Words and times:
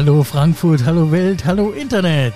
Hallo 0.00 0.24
Frankfurt, 0.24 0.86
hallo 0.86 1.12
Welt, 1.12 1.44
hallo 1.44 1.72
Internet. 1.72 2.32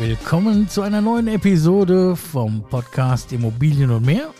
Willkommen 0.00 0.68
zu 0.68 0.82
einer 0.82 1.00
neuen 1.00 1.28
Episode 1.28 2.16
vom 2.16 2.64
Podcast 2.64 3.32
Immobilien 3.32 3.92
und 3.92 4.04
mehr. 4.04 4.34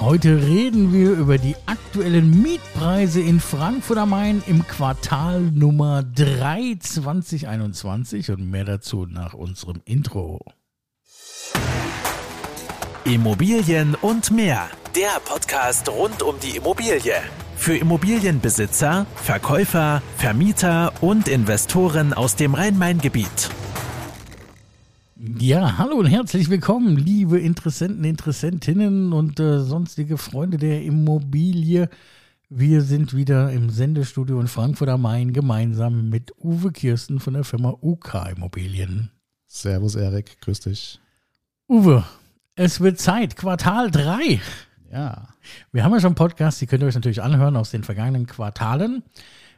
Heute 0.00 0.40
reden 0.40 0.94
wir 0.94 1.10
über 1.10 1.36
die 1.36 1.54
aktuellen 1.66 2.42
Mietpreise 2.42 3.20
in 3.20 3.40
Frankfurt 3.40 3.98
am 3.98 4.08
Main 4.08 4.42
im 4.46 4.66
Quartal 4.66 5.42
Nummer 5.42 6.02
3 6.02 6.78
2021 6.80 8.30
und 8.30 8.50
mehr 8.50 8.64
dazu 8.64 9.04
nach 9.04 9.34
unserem 9.34 9.82
Intro. 9.84 10.40
Immobilien 13.04 13.96
und 13.96 14.30
mehr. 14.30 14.70
Der 14.94 15.18
Podcast 15.24 15.88
rund 15.88 16.22
um 16.22 16.36
die 16.38 16.58
Immobilie. 16.58 17.14
Für 17.56 17.76
Immobilienbesitzer, 17.76 19.06
Verkäufer, 19.16 20.00
Vermieter 20.18 20.92
und 21.00 21.26
Investoren 21.26 22.12
aus 22.12 22.36
dem 22.36 22.54
Rhein-Main-Gebiet. 22.54 23.50
Ja, 25.16 25.78
hallo 25.78 25.96
und 25.96 26.06
herzlich 26.06 26.48
willkommen, 26.48 26.96
liebe 26.96 27.40
Interessenten, 27.40 28.04
Interessentinnen 28.04 29.12
und 29.12 29.40
äh, 29.40 29.58
sonstige 29.58 30.16
Freunde 30.16 30.58
der 30.58 30.84
Immobilie. 30.84 31.88
Wir 32.50 32.82
sind 32.82 33.16
wieder 33.16 33.50
im 33.50 33.70
Sendestudio 33.70 34.38
in 34.38 34.46
Frankfurt 34.46 34.90
am 34.90 35.02
Main 35.02 35.32
gemeinsam 35.32 36.08
mit 36.08 36.32
Uwe 36.38 36.70
Kirsten 36.70 37.18
von 37.18 37.34
der 37.34 37.42
Firma 37.42 37.74
UK 37.82 38.30
Immobilien. 38.36 39.10
Servus 39.48 39.96
Erik, 39.96 40.40
grüß 40.40 40.60
dich. 40.60 41.00
Uwe, 41.68 42.04
es 42.54 42.80
wird 42.80 42.98
Zeit, 42.98 43.36
Quartal 43.36 43.90
3. 43.90 44.40
Ja. 44.92 45.28
Wir 45.72 45.84
haben 45.84 45.92
ja 45.92 46.00
schon 46.00 46.14
Podcasts, 46.14 46.60
die 46.60 46.66
könnt 46.66 46.82
ihr 46.82 46.86
euch 46.86 46.94
natürlich 46.94 47.22
anhören 47.22 47.56
aus 47.56 47.70
den 47.70 47.82
vergangenen 47.82 48.26
Quartalen 48.26 49.02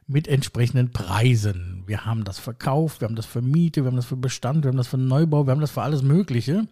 mit 0.06 0.28
entsprechenden 0.28 0.92
Preisen. 0.92 1.82
Wir 1.86 2.04
haben 2.04 2.24
das 2.24 2.38
verkauft, 2.38 3.00
wir 3.00 3.08
haben 3.08 3.16
das 3.16 3.26
für 3.26 3.42
Miete, 3.42 3.82
wir 3.82 3.88
haben 3.88 3.96
das 3.96 4.06
für 4.06 4.16
Bestand, 4.16 4.64
wir 4.64 4.68
haben 4.68 4.76
das 4.76 4.88
für 4.88 4.98
Neubau, 4.98 5.46
wir 5.46 5.52
haben 5.52 5.60
das 5.60 5.72
für 5.72 5.82
alles 5.82 6.02
Mögliche. 6.02 6.66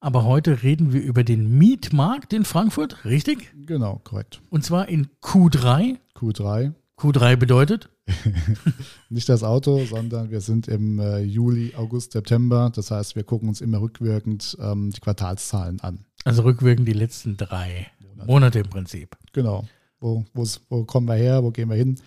Aber 0.00 0.24
heute 0.24 0.62
reden 0.62 0.92
wir 0.92 1.02
über 1.02 1.24
den 1.24 1.58
Mietmarkt 1.58 2.32
in 2.32 2.44
Frankfurt, 2.44 3.04
richtig? 3.04 3.52
Genau, 3.66 4.00
korrekt. 4.04 4.40
Und 4.50 4.64
zwar 4.64 4.88
in 4.88 5.08
Q3. 5.22 5.96
Q3. 6.14 6.72
Q3 6.96 7.36
bedeutet? 7.36 7.88
Nicht 9.08 9.28
das 9.28 9.42
Auto, 9.42 9.84
sondern 9.84 10.30
wir 10.30 10.40
sind 10.40 10.68
im 10.68 10.98
äh, 10.98 11.20
Juli, 11.20 11.74
August, 11.76 12.12
September. 12.12 12.70
Das 12.74 12.90
heißt, 12.90 13.16
wir 13.16 13.24
gucken 13.24 13.48
uns 13.48 13.60
immer 13.60 13.80
rückwirkend 13.80 14.56
ähm, 14.60 14.90
die 14.90 15.00
Quartalszahlen 15.00 15.80
an. 15.80 16.04
Also 16.24 16.42
rückwirkend 16.42 16.88
die 16.88 16.92
letzten 16.92 17.36
drei 17.36 17.86
Monate, 18.00 18.26
Monate 18.26 18.58
im 18.60 18.68
Prinzip. 18.68 19.16
Genau. 19.32 19.64
Wo, 20.00 20.24
wo 20.34 20.84
kommen 20.84 21.08
wir 21.08 21.14
her? 21.14 21.42
Wo 21.42 21.50
gehen 21.50 21.68
wir 21.68 21.76
hin? 21.76 21.98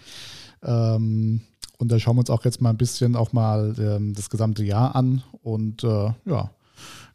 Ähm, 0.63 1.41
und 1.77 1.91
da 1.91 1.99
schauen 1.99 2.15
wir 2.15 2.21
uns 2.21 2.29
auch 2.29 2.45
jetzt 2.45 2.61
mal 2.61 2.69
ein 2.69 2.77
bisschen 2.77 3.15
auch 3.15 3.33
mal 3.33 3.75
ähm, 3.79 4.13
das 4.13 4.29
gesamte 4.29 4.63
Jahr 4.63 4.95
an 4.95 5.23
und 5.41 5.83
äh, 5.83 6.13
ja, 6.25 6.51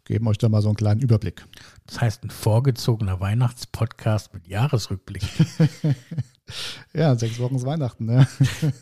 geben 0.05 0.27
euch 0.29 0.39
da 0.39 0.49
mal 0.49 0.63
so 0.63 0.69
einen 0.69 0.77
kleinen 0.77 1.01
Überblick. 1.01 1.45
Das 1.87 2.01
heißt, 2.01 2.25
ein 2.25 2.31
vorgezogener 2.31 3.21
Weihnachtspodcast 3.21 4.35
mit 4.35 4.49
Jahresrückblick. 4.49 5.23
ja, 6.95 7.15
sechs 7.17 7.39
Wochen 7.39 7.57
ist 7.57 7.67
Weihnachten, 7.67 8.07
ne? 8.07 8.27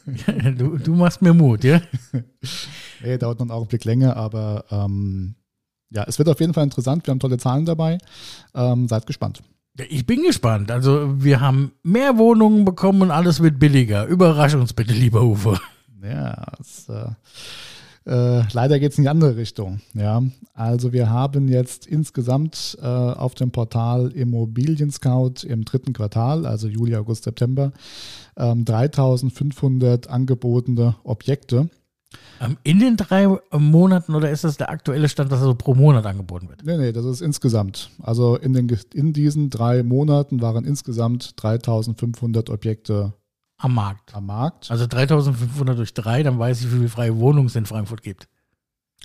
du, 0.57 0.79
du 0.79 0.95
machst 0.95 1.23
mir 1.23 1.35
Mut, 1.35 1.65
ja? 1.65 1.81
nee, 3.03 3.19
dauert 3.19 3.39
noch 3.39 3.45
einen 3.45 3.51
Augenblick 3.51 3.85
länger, 3.85 4.17
aber 4.17 4.65
ähm, 4.71 5.37
ja, 5.91 6.05
es 6.07 6.19
wird 6.19 6.29
auf 6.29 6.41
jeden 6.41 6.55
Fall 6.55 6.65
interessant. 6.65 7.07
Wir 7.07 7.13
haben 7.13 7.21
tolle 7.21 7.39
Zahlen 7.39 7.65
dabei. 7.65 7.99
Ähm, 8.55 8.89
seid 8.89 9.07
gespannt. 9.07 9.43
Ich 9.77 10.07
bin 10.07 10.23
gespannt. 10.23 10.71
Also 10.71 11.23
wir 11.23 11.41
haben 11.41 11.73
mehr 11.83 12.19
Wohnungen 12.19 12.65
bekommen 12.65 13.03
und 13.03 13.11
alles 13.11 13.41
wird 13.41 13.59
billiger. 13.59 14.07
Überrasch 14.07 14.55
uns 14.55 14.73
bitte, 14.73 14.93
lieber 14.93 15.23
Uwe. 15.23 15.59
Ja, 16.03 16.47
es, 16.61 16.89
äh, 16.89 17.11
äh, 18.07 18.43
leider 18.53 18.79
geht 18.79 18.93
es 18.93 18.99
in 18.99 19.05
die 19.05 19.11
andere 19.11 19.37
Richtung. 19.37 19.81
Ja, 19.95 20.23
also 20.53 20.93
wir 20.93 21.09
haben 21.09 21.49
jetzt 21.49 21.87
insgesamt 21.87 22.77
äh, 22.83 22.87
auf 22.87 23.35
dem 23.35 23.51
Portal 23.51 24.11
Immobilien 24.13 24.91
Scout 24.91 25.47
im 25.47 25.65
dritten 25.65 25.93
Quartal, 25.93 26.47
also 26.47 26.69
Juli, 26.69 26.95
August, 26.97 27.25
September, 27.25 27.73
ähm, 28.37 28.65
3500 28.65 30.09
angebotene 30.09 30.97
Objekte. 31.03 31.71
Ähm, 32.41 32.59
in 32.63 32.79
den 32.79 32.97
drei 32.97 33.39
Monaten 33.53 34.15
oder 34.15 34.31
ist 34.31 34.45
das 34.45 34.57
der 34.57 34.71
aktuelle 34.71 35.09
Stand, 35.09 35.33
dass 35.33 35.41
also 35.41 35.55
pro 35.55 35.75
Monat 35.75 36.05
angeboten 36.05 36.49
wird? 36.49 36.65
Nee, 36.65 36.77
nee, 36.77 36.93
das 36.93 37.05
ist 37.07 37.23
insgesamt. 37.23 37.91
Also 38.03 38.37
in, 38.37 38.53
den, 38.53 38.69
in 38.93 39.13
diesen 39.13 39.51
drei 39.51 39.83
Monaten 39.83 40.43
waren 40.43 40.65
insgesamt 40.65 41.43
3500 41.43 42.51
Objekte 42.51 43.15
am 43.57 43.75
Markt. 43.75 44.15
Am 44.15 44.27
Markt. 44.27 44.71
Also 44.71 44.87
3500 44.87 45.79
durch 45.79 45.95
drei, 45.95 46.23
dann 46.23 46.39
weiß 46.39 46.61
ich, 46.61 46.67
wie 46.73 46.77
viele 46.77 46.89
freie 46.89 47.17
Wohnungen 47.17 47.47
es 47.47 47.57
in 47.57 47.67
Frankfurt 47.67 48.03
gibt. 48.03 48.29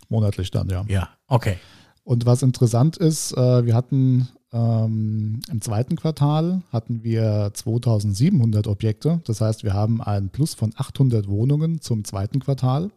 Monatlich 0.10 0.52
dann, 0.52 0.70
ja. 0.70 0.84
Ja, 0.88 1.10
okay. 1.28 1.58
Und 2.04 2.26
was 2.26 2.42
interessant 2.42 2.98
ist, 2.98 3.34
äh, 3.38 3.66
wir 3.66 3.76
hatten 3.76 4.30
ähm, 4.52 5.42
im 5.52 5.62
zweiten 5.62 5.96
Quartal 5.96 6.64
hatten 6.72 7.04
wir 7.04 7.52
2700 7.54 8.68
Objekte. 8.68 9.22
Das 9.26 9.42
heißt, 9.42 9.64
wir 9.64 9.74
haben 9.74 10.02
einen 10.02 10.30
Plus 10.30 10.56
von 10.56 10.74
800 10.76 11.28
Wohnungen 11.28 11.82
zum 11.82 12.04
zweiten 12.04 12.40
Quartal. 12.40 12.90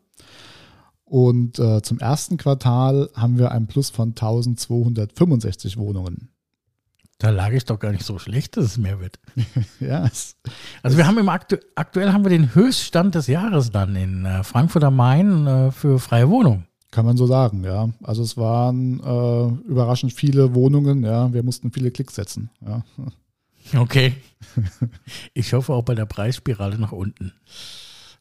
Und 1.05 1.59
äh, 1.59 1.83
zum 1.83 1.99
ersten 1.99 2.39
Quartal 2.39 3.11
haben 3.15 3.39
wir 3.39 3.53
einen 3.53 3.67
Plus 3.67 3.91
von 3.91 4.11
1265 4.11 5.77
Wohnungen. 5.77 6.32
Da 7.23 7.31
lag 7.31 7.53
ich 7.53 7.65
doch 7.65 7.79
gar 7.79 7.93
nicht 7.93 8.05
so 8.05 8.19
schlecht, 8.19 8.57
dass 8.57 8.65
es 8.65 8.79
mehr 8.79 8.99
wird. 8.99 9.21
ja. 9.81 10.11
also 10.83 10.99
wir 10.99 11.07
haben 11.07 11.19
im 11.19 11.29
Aktu 11.29 11.57
aktuell 11.77 12.13
haben 12.13 12.25
wir 12.25 12.31
den 12.31 12.53
Höchststand 12.53 13.15
des 13.15 13.29
Jahres 13.29 13.71
dann 13.71 13.95
in 13.95 14.25
äh, 14.25 14.43
Frankfurt 14.43 14.83
am 14.83 14.97
Main 14.97 15.47
äh, 15.47 15.71
für 15.71 16.01
freie 16.01 16.29
Wohnungen. 16.29 16.67
Kann 16.91 17.07
man 17.07 17.17
so 17.17 17.29
sagen, 17.29 17.63
ja. 17.63 17.91
Also 18.03 18.25
es 18.25 18.37
waren 18.37 18.99
äh, 18.99 19.69
überraschend 19.69 20.13
viele 20.13 20.57
Wohnungen, 20.57 21.05
ja. 21.05 21.33
Wir 21.33 21.45
mussten 21.45 21.71
viele 21.71 21.93
Klicks 21.93 22.17
setzen, 22.17 22.51
ja. 22.61 22.83
Okay. 23.81 24.15
Ich 25.33 25.53
hoffe 25.53 25.73
auch 25.75 25.85
bei 25.85 25.95
der 25.95 26.07
Preisspirale 26.07 26.77
nach 26.77 26.91
unten. 26.91 27.33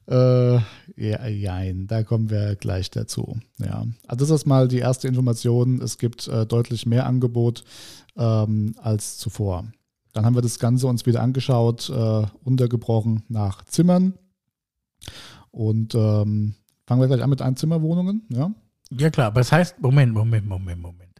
Äh, 0.07 0.55
ja, 0.97 1.27
jein, 1.27 1.87
da 1.87 2.03
kommen 2.03 2.29
wir 2.29 2.55
gleich 2.55 2.91
dazu. 2.91 3.39
Ja, 3.59 3.85
also 4.07 4.25
das 4.25 4.41
ist 4.41 4.45
mal 4.45 4.67
die 4.67 4.79
erste 4.79 5.07
Information. 5.07 5.81
Es 5.81 5.97
gibt 5.97 6.27
äh, 6.27 6.45
deutlich 6.45 6.85
mehr 6.85 7.05
Angebot 7.05 7.63
ähm, 8.17 8.75
als 8.81 9.17
zuvor. 9.17 9.65
Dann 10.13 10.25
haben 10.25 10.35
wir 10.35 10.41
das 10.41 10.59
Ganze 10.59 10.87
uns 10.87 11.05
wieder 11.05 11.21
angeschaut, 11.21 11.89
äh, 11.89 12.25
untergebrochen 12.43 13.23
nach 13.29 13.63
Zimmern. 13.65 14.13
Und 15.51 15.95
ähm, 15.95 16.55
fangen 16.85 17.01
wir 17.01 17.07
gleich 17.07 17.23
an 17.23 17.29
mit 17.29 17.41
Einzimmerwohnungen. 17.41 18.23
Ja? 18.29 18.53
ja, 18.91 19.09
klar, 19.09 19.27
aber 19.27 19.41
das 19.41 19.51
heißt, 19.51 19.81
Moment, 19.81 20.13
Moment, 20.13 20.47
Moment, 20.47 20.81
Moment. 20.81 21.11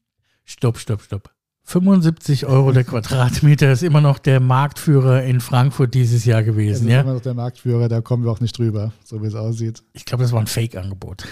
stopp, 0.45 0.79
stopp, 0.79 1.03
stopp. 1.03 1.31
75 1.65 2.47
Euro 2.47 2.73
der 2.73 2.85
Quadratmeter 2.85 3.73
ist 3.73 3.83
immer 3.83 4.01
noch 4.01 4.19
der 4.19 4.41
Marktführer 4.41 5.23
in 5.23 5.41
Frankfurt 5.41 5.95
dieses 5.95 6.25
Jahr 6.25 6.43
gewesen, 6.43 6.89
ja? 6.89 6.99
Ist 6.99 7.05
immer 7.05 7.15
noch 7.15 7.23
der 7.23 7.35
Marktführer, 7.35 7.89
da 7.89 8.01
kommen 8.01 8.25
wir 8.25 8.31
auch 8.31 8.41
nicht 8.41 8.59
drüber, 8.59 8.93
so 9.05 9.23
wie 9.23 9.27
es 9.27 9.35
aussieht. 9.35 9.83
Ich 9.93 10.05
glaube, 10.05 10.25
das 10.25 10.33
war 10.33 10.41
ein 10.41 10.47
Fake-Angebot. 10.47 11.25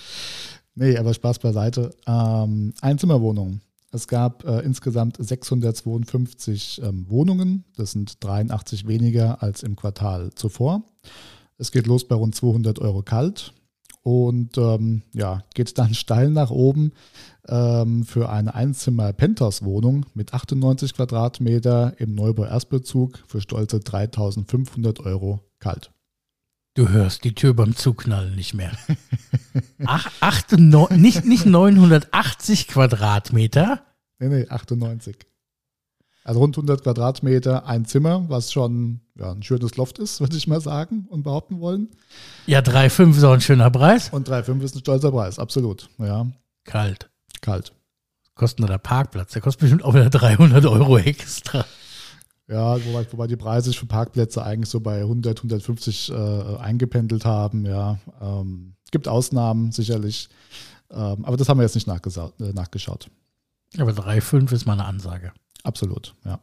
Nee, 0.74 0.98
aber 0.98 1.14
Spaß 1.14 1.38
beiseite. 1.38 1.94
Ähm, 2.04 2.74
Einzimmerwohnungen. 2.80 3.60
Es 3.92 4.08
gab 4.08 4.42
äh, 4.42 4.58
insgesamt 4.62 5.18
652 5.20 6.82
ähm, 6.82 7.08
Wohnungen. 7.08 7.62
Das 7.76 7.92
sind 7.92 8.24
83 8.24 8.88
weniger 8.88 9.40
als 9.40 9.62
im 9.62 9.76
Quartal 9.76 10.34
zuvor. 10.34 10.82
Es 11.58 11.70
geht 11.70 11.86
los 11.86 12.08
bei 12.08 12.16
rund 12.16 12.34
200 12.34 12.80
Euro 12.80 13.04
kalt 13.04 13.54
und 14.04 14.58
ähm, 14.58 15.02
ja, 15.14 15.42
geht 15.54 15.76
dann 15.78 15.94
steil 15.94 16.28
nach 16.28 16.50
oben 16.50 16.92
ähm, 17.48 18.04
für 18.04 18.28
eine 18.28 18.54
Einzimmer-Penthouse-Wohnung 18.54 20.04
mit 20.12 20.34
98 20.34 20.94
Quadratmeter 20.94 21.94
im 21.96 22.14
Neubau-Erstbezug 22.14 23.24
für 23.26 23.40
stolze 23.40 23.80
3500 23.80 25.00
Euro 25.00 25.40
kalt. 25.58 25.90
Du 26.74 26.90
hörst 26.90 27.24
die 27.24 27.34
Tür 27.34 27.54
beim 27.54 27.74
Zuknallen 27.76 28.34
nicht 28.34 28.52
mehr. 28.52 28.72
Ach, 29.86 30.10
98, 30.20 30.98
nicht, 30.98 31.24
nicht 31.24 31.46
980 31.46 32.68
Quadratmeter. 32.68 33.86
Nee, 34.18 34.28
nee, 34.28 34.48
98. 34.48 35.16
Also 36.24 36.40
rund 36.40 36.56
100 36.56 36.82
Quadratmeter, 36.82 37.66
ein 37.66 37.84
Zimmer, 37.84 38.24
was 38.28 38.50
schon 38.50 39.00
ja, 39.14 39.30
ein 39.30 39.42
schönes 39.42 39.76
Loft 39.76 39.98
ist, 39.98 40.20
würde 40.20 40.36
ich 40.36 40.46
mal 40.46 40.60
sagen 40.60 41.06
und 41.10 41.22
behaupten 41.22 41.60
wollen. 41.60 41.90
Ja, 42.46 42.60
3,5 42.60 43.10
ist 43.10 43.24
auch 43.24 43.34
ein 43.34 43.40
schöner 43.40 43.70
Preis. 43.70 44.08
Und 44.10 44.28
3,5 44.28 44.62
ist 44.62 44.74
ein 44.74 44.80
stolzer 44.80 45.12
Preis, 45.12 45.38
absolut. 45.38 45.88
Ja. 45.98 46.26
Kalt. 46.64 47.10
Kalt. 47.42 47.72
Kostet 48.34 48.60
nur 48.60 48.68
der 48.68 48.78
Parkplatz. 48.78 49.32
Der 49.32 49.42
kostet 49.42 49.60
bestimmt 49.60 49.84
auch 49.84 49.94
wieder 49.94 50.10
300 50.10 50.64
Euro 50.66 50.98
extra. 50.98 51.64
Ja, 52.48 52.74
wobei, 52.84 53.06
wobei 53.10 53.26
die 53.26 53.36
Preise 53.36 53.72
für 53.72 53.86
Parkplätze 53.86 54.42
eigentlich 54.42 54.68
so 54.68 54.80
bei 54.80 55.00
100, 55.00 55.38
150 55.38 56.10
äh, 56.10 56.56
eingependelt 56.58 57.24
haben. 57.24 57.64
Ja, 57.64 57.98
ähm, 58.20 58.74
gibt 58.90 59.08
Ausnahmen 59.08 59.72
sicherlich, 59.72 60.28
ähm, 60.90 61.24
aber 61.24 61.36
das 61.36 61.48
haben 61.48 61.58
wir 61.58 61.62
jetzt 61.64 61.74
nicht 61.74 61.88
äh, 61.88 62.52
nachgeschaut. 62.52 63.08
Aber 63.78 63.92
3,5 63.92 64.52
ist 64.52 64.66
mal 64.66 64.74
eine 64.74 64.84
Ansage. 64.84 65.32
Absolut, 65.64 66.14
ja. 66.24 66.38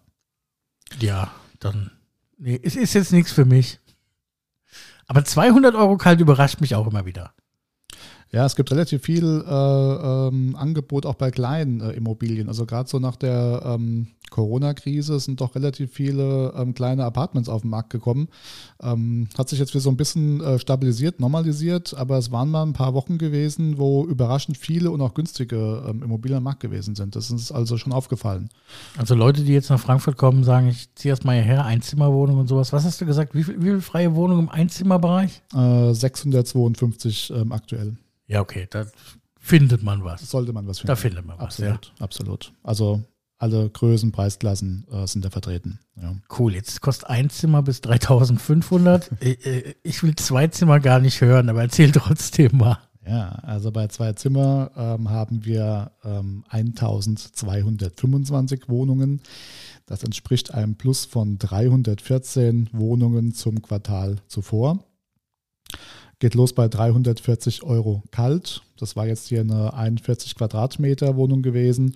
Ja, 0.99 1.31
dann. 1.59 1.91
Nee, 2.37 2.59
es 2.61 2.75
ist 2.75 2.93
jetzt 2.93 3.13
nichts 3.13 3.31
für 3.31 3.45
mich. 3.45 3.79
Aber 5.07 5.23
200 5.23 5.75
Euro 5.75 5.97
kalt 5.97 6.19
überrascht 6.19 6.59
mich 6.59 6.75
auch 6.75 6.87
immer 6.87 7.05
wieder. 7.05 7.33
Ja, 8.31 8.45
es 8.45 8.55
gibt 8.55 8.71
relativ 8.71 9.03
viel 9.03 9.43
äh, 9.45 10.27
ähm, 10.27 10.55
Angebot 10.55 11.05
auch 11.05 11.15
bei 11.15 11.31
kleinen 11.31 11.81
äh, 11.81 11.91
Immobilien. 11.91 12.47
Also 12.47 12.65
gerade 12.65 12.89
so 12.89 12.97
nach 12.97 13.15
der 13.15 13.61
ähm, 13.65 14.07
Corona-Krise 14.31 15.19
sind 15.19 15.41
doch 15.41 15.53
relativ 15.53 15.91
viele 15.93 16.53
ähm, 16.57 16.73
kleine 16.73 17.05
Apartments 17.05 17.49
auf 17.49 17.61
den 17.61 17.69
Markt 17.69 17.91
gekommen. 17.91 18.29
Ähm, 18.81 19.27
hat 19.37 19.49
sich 19.49 19.59
jetzt 19.59 19.73
wieder 19.73 19.81
so 19.81 19.91
ein 19.91 19.97
bisschen 19.97 20.41
äh, 20.41 20.57
stabilisiert, 20.57 21.19
normalisiert, 21.19 21.93
aber 21.93 22.17
es 22.17 22.31
waren 22.31 22.49
mal 22.49 22.63
ein 22.63 22.73
paar 22.73 22.95
Wochen 22.95 23.19
gewesen, 23.19 23.77
wo 23.77 24.05
überraschend 24.05 24.57
viele 24.57 24.89
und 24.89 25.01
auch 25.01 25.13
günstige 25.13 25.83
ähm, 25.87 26.01
Immobilien 26.01 26.37
am 26.37 26.43
Markt 26.43 26.61
gewesen 26.61 26.95
sind. 26.95 27.15
Das 27.15 27.25
ist 27.25 27.31
uns 27.31 27.51
also 27.51 27.77
schon 27.77 27.93
aufgefallen. 27.93 28.49
Also 28.97 29.13
Leute, 29.13 29.43
die 29.43 29.53
jetzt 29.53 29.69
nach 29.69 29.79
Frankfurt 29.79 30.17
kommen, 30.17 30.43
sagen, 30.43 30.69
ich 30.69 30.95
ziehe 30.95 31.11
erstmal 31.11 31.35
hierher, 31.35 31.65
Einzimmerwohnung 31.65 32.37
und 32.37 32.47
sowas. 32.47 32.73
Was 32.73 32.85
hast 32.85 33.01
du 33.01 33.05
gesagt? 33.05 33.35
Wie, 33.35 33.43
viel, 33.43 33.57
wie 33.59 33.65
viele 33.65 33.81
freie 33.81 34.15
Wohnungen 34.15 34.43
im 34.43 34.49
Einzimmerbereich? 34.49 35.43
652 35.51 37.33
ähm, 37.35 37.51
aktuell. 37.51 37.97
Ja, 38.27 38.39
okay, 38.39 38.67
da 38.69 38.85
findet 39.41 39.83
man 39.83 40.03
was. 40.03 40.29
Sollte 40.29 40.53
man 40.53 40.67
was 40.67 40.79
finden. 40.79 40.87
Da 40.87 40.95
findet 40.95 41.25
man 41.25 41.37
was. 41.37 41.45
Absolut, 41.45 41.93
ja. 41.97 42.03
absolut. 42.05 42.53
Also 42.63 43.01
alle 43.41 43.69
Größen, 43.69 44.11
Preisklassen 44.11 44.85
äh, 44.91 45.07
sind 45.07 45.25
da 45.25 45.29
vertreten. 45.29 45.79
Ja. 45.99 46.15
Cool, 46.37 46.53
jetzt 46.53 46.81
kostet 46.81 47.09
ein 47.09 47.29
Zimmer 47.29 47.63
bis 47.63 47.81
3500. 47.81 49.11
ich, 49.19 49.45
äh, 49.65 49.75
ich 49.83 50.03
will 50.03 50.15
zwei 50.15 50.47
Zimmer 50.47 50.79
gar 50.79 50.99
nicht 50.99 51.21
hören, 51.21 51.49
aber 51.49 51.61
erzähl 51.61 51.91
trotzdem 51.91 52.57
mal. 52.57 52.77
Ja, 53.05 53.29
also 53.41 53.71
bei 53.71 53.87
zwei 53.87 54.13
Zimmer 54.13 54.71
ähm, 54.77 55.09
haben 55.09 55.43
wir 55.43 55.91
ähm, 56.03 56.43
1225 56.49 58.69
Wohnungen. 58.69 59.21
Das 59.87 60.03
entspricht 60.03 60.53
einem 60.53 60.75
Plus 60.75 61.05
von 61.05 61.39
314 61.39 62.69
Wohnungen 62.73 63.33
zum 63.33 63.63
Quartal 63.63 64.17
zuvor. 64.27 64.83
Geht 66.19 66.35
los 66.35 66.53
bei 66.53 66.67
340 66.67 67.63
Euro 67.63 68.03
kalt. 68.11 68.61
Das 68.77 68.95
war 68.95 69.07
jetzt 69.07 69.29
hier 69.29 69.41
eine 69.41 69.73
41 69.73 70.35
Quadratmeter 70.35 71.15
Wohnung 71.15 71.41
gewesen. 71.41 71.95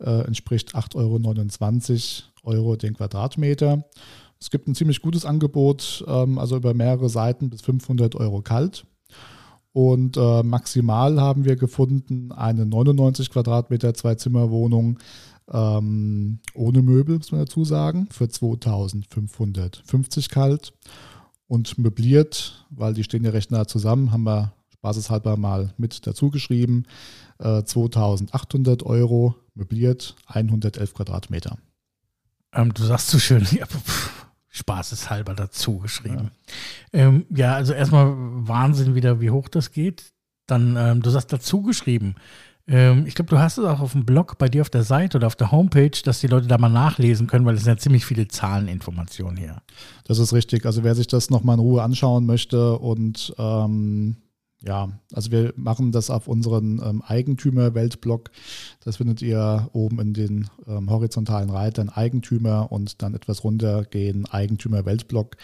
Äh, 0.00 0.22
entspricht 0.22 0.74
8,29 0.74 2.22
Euro, 2.44 2.58
Euro 2.58 2.76
den 2.76 2.94
Quadratmeter. 2.94 3.84
Es 4.40 4.50
gibt 4.50 4.66
ein 4.66 4.74
ziemlich 4.74 5.02
gutes 5.02 5.26
Angebot, 5.26 6.04
ähm, 6.08 6.38
also 6.38 6.56
über 6.56 6.72
mehrere 6.72 7.10
Seiten 7.10 7.50
bis 7.50 7.60
500 7.60 8.16
Euro 8.16 8.40
kalt. 8.40 8.86
Und 9.72 10.16
äh, 10.16 10.42
maximal 10.42 11.20
haben 11.20 11.44
wir 11.44 11.56
gefunden 11.56 12.32
eine 12.32 12.66
99 12.66 13.30
Quadratmeter 13.30 13.94
Zwei-Zimmer-Wohnung 13.94 14.98
ähm, 15.52 16.40
ohne 16.54 16.82
Möbel, 16.82 17.18
muss 17.18 17.32
man 17.32 17.42
dazu 17.42 17.64
sagen, 17.64 18.08
für 18.10 18.28
2550 18.28 20.28
kalt 20.28 20.72
und 21.46 21.78
möbliert, 21.78 22.66
weil 22.70 22.94
die 22.94 23.04
stehen 23.04 23.24
ja 23.24 23.30
recht 23.30 23.50
nah 23.50 23.66
zusammen, 23.66 24.12
haben 24.12 24.24
wir 24.24 24.52
spaßeshalber 24.68 25.36
mal 25.36 25.74
mit 25.76 26.06
dazu 26.06 26.30
geschrieben. 26.30 26.84
Äh, 27.38 27.64
2800 27.64 28.84
Euro 28.84 29.34
möbliert, 29.60 30.16
111 30.26 30.94
Quadratmeter. 30.94 31.58
Ähm, 32.52 32.74
du 32.74 32.82
sagst 32.82 33.08
so 33.08 33.18
schön, 33.18 33.46
ja, 33.52 33.66
spaßeshalber 34.48 35.34
dazu 35.34 35.78
geschrieben. 35.78 36.32
Ja. 36.92 37.00
Ähm, 37.00 37.26
ja, 37.30 37.54
also 37.54 37.72
erstmal 37.72 38.12
Wahnsinn 38.16 38.96
wieder, 38.96 39.20
wie 39.20 39.30
hoch 39.30 39.48
das 39.48 39.70
geht. 39.70 40.12
Dann, 40.46 40.76
ähm, 40.76 41.02
du 41.02 41.10
sagst 41.10 41.32
dazu 41.32 41.62
geschrieben. 41.62 42.16
Ähm, 42.66 43.06
ich 43.06 43.14
glaube, 43.14 43.30
du 43.30 43.38
hast 43.38 43.58
es 43.58 43.64
auch 43.64 43.80
auf 43.80 43.92
dem 43.92 44.04
Blog 44.04 44.38
bei 44.38 44.48
dir 44.48 44.62
auf 44.62 44.70
der 44.70 44.82
Seite 44.82 45.18
oder 45.18 45.28
auf 45.28 45.36
der 45.36 45.52
Homepage, 45.52 45.90
dass 46.04 46.20
die 46.20 46.26
Leute 46.26 46.48
da 46.48 46.58
mal 46.58 46.68
nachlesen 46.68 47.28
können, 47.28 47.44
weil 47.44 47.54
es 47.54 47.62
sind 47.62 47.72
ja 47.72 47.78
ziemlich 47.78 48.04
viele 48.04 48.26
Zahleninformationen 48.26 49.36
hier. 49.36 49.62
Das 50.04 50.18
ist 50.18 50.32
richtig. 50.32 50.66
Also 50.66 50.82
wer 50.82 50.96
sich 50.96 51.06
das 51.06 51.30
nochmal 51.30 51.54
in 51.54 51.60
Ruhe 51.60 51.82
anschauen 51.82 52.26
möchte 52.26 52.78
und 52.78 53.32
ähm, 53.38 54.16
ja, 54.62 54.90
also 55.12 55.30
wir 55.30 55.54
machen 55.56 55.90
das 55.90 56.10
auf 56.10 56.28
unseren 56.28 56.82
ähm, 56.84 57.00
Eigentümer-Weltblog. 57.02 58.30
Das 58.80 58.98
findet 58.98 59.22
ihr 59.22 59.70
oben 59.72 59.98
in 60.00 60.12
den 60.12 60.50
ähm, 60.66 60.90
horizontalen 60.90 61.48
Reitern 61.48 61.88
Eigentümer 61.88 62.70
und 62.70 63.00
dann 63.02 63.14
etwas 63.14 63.42
runtergehen 63.42 64.26
Eigentümer-Weltblog. 64.26 65.38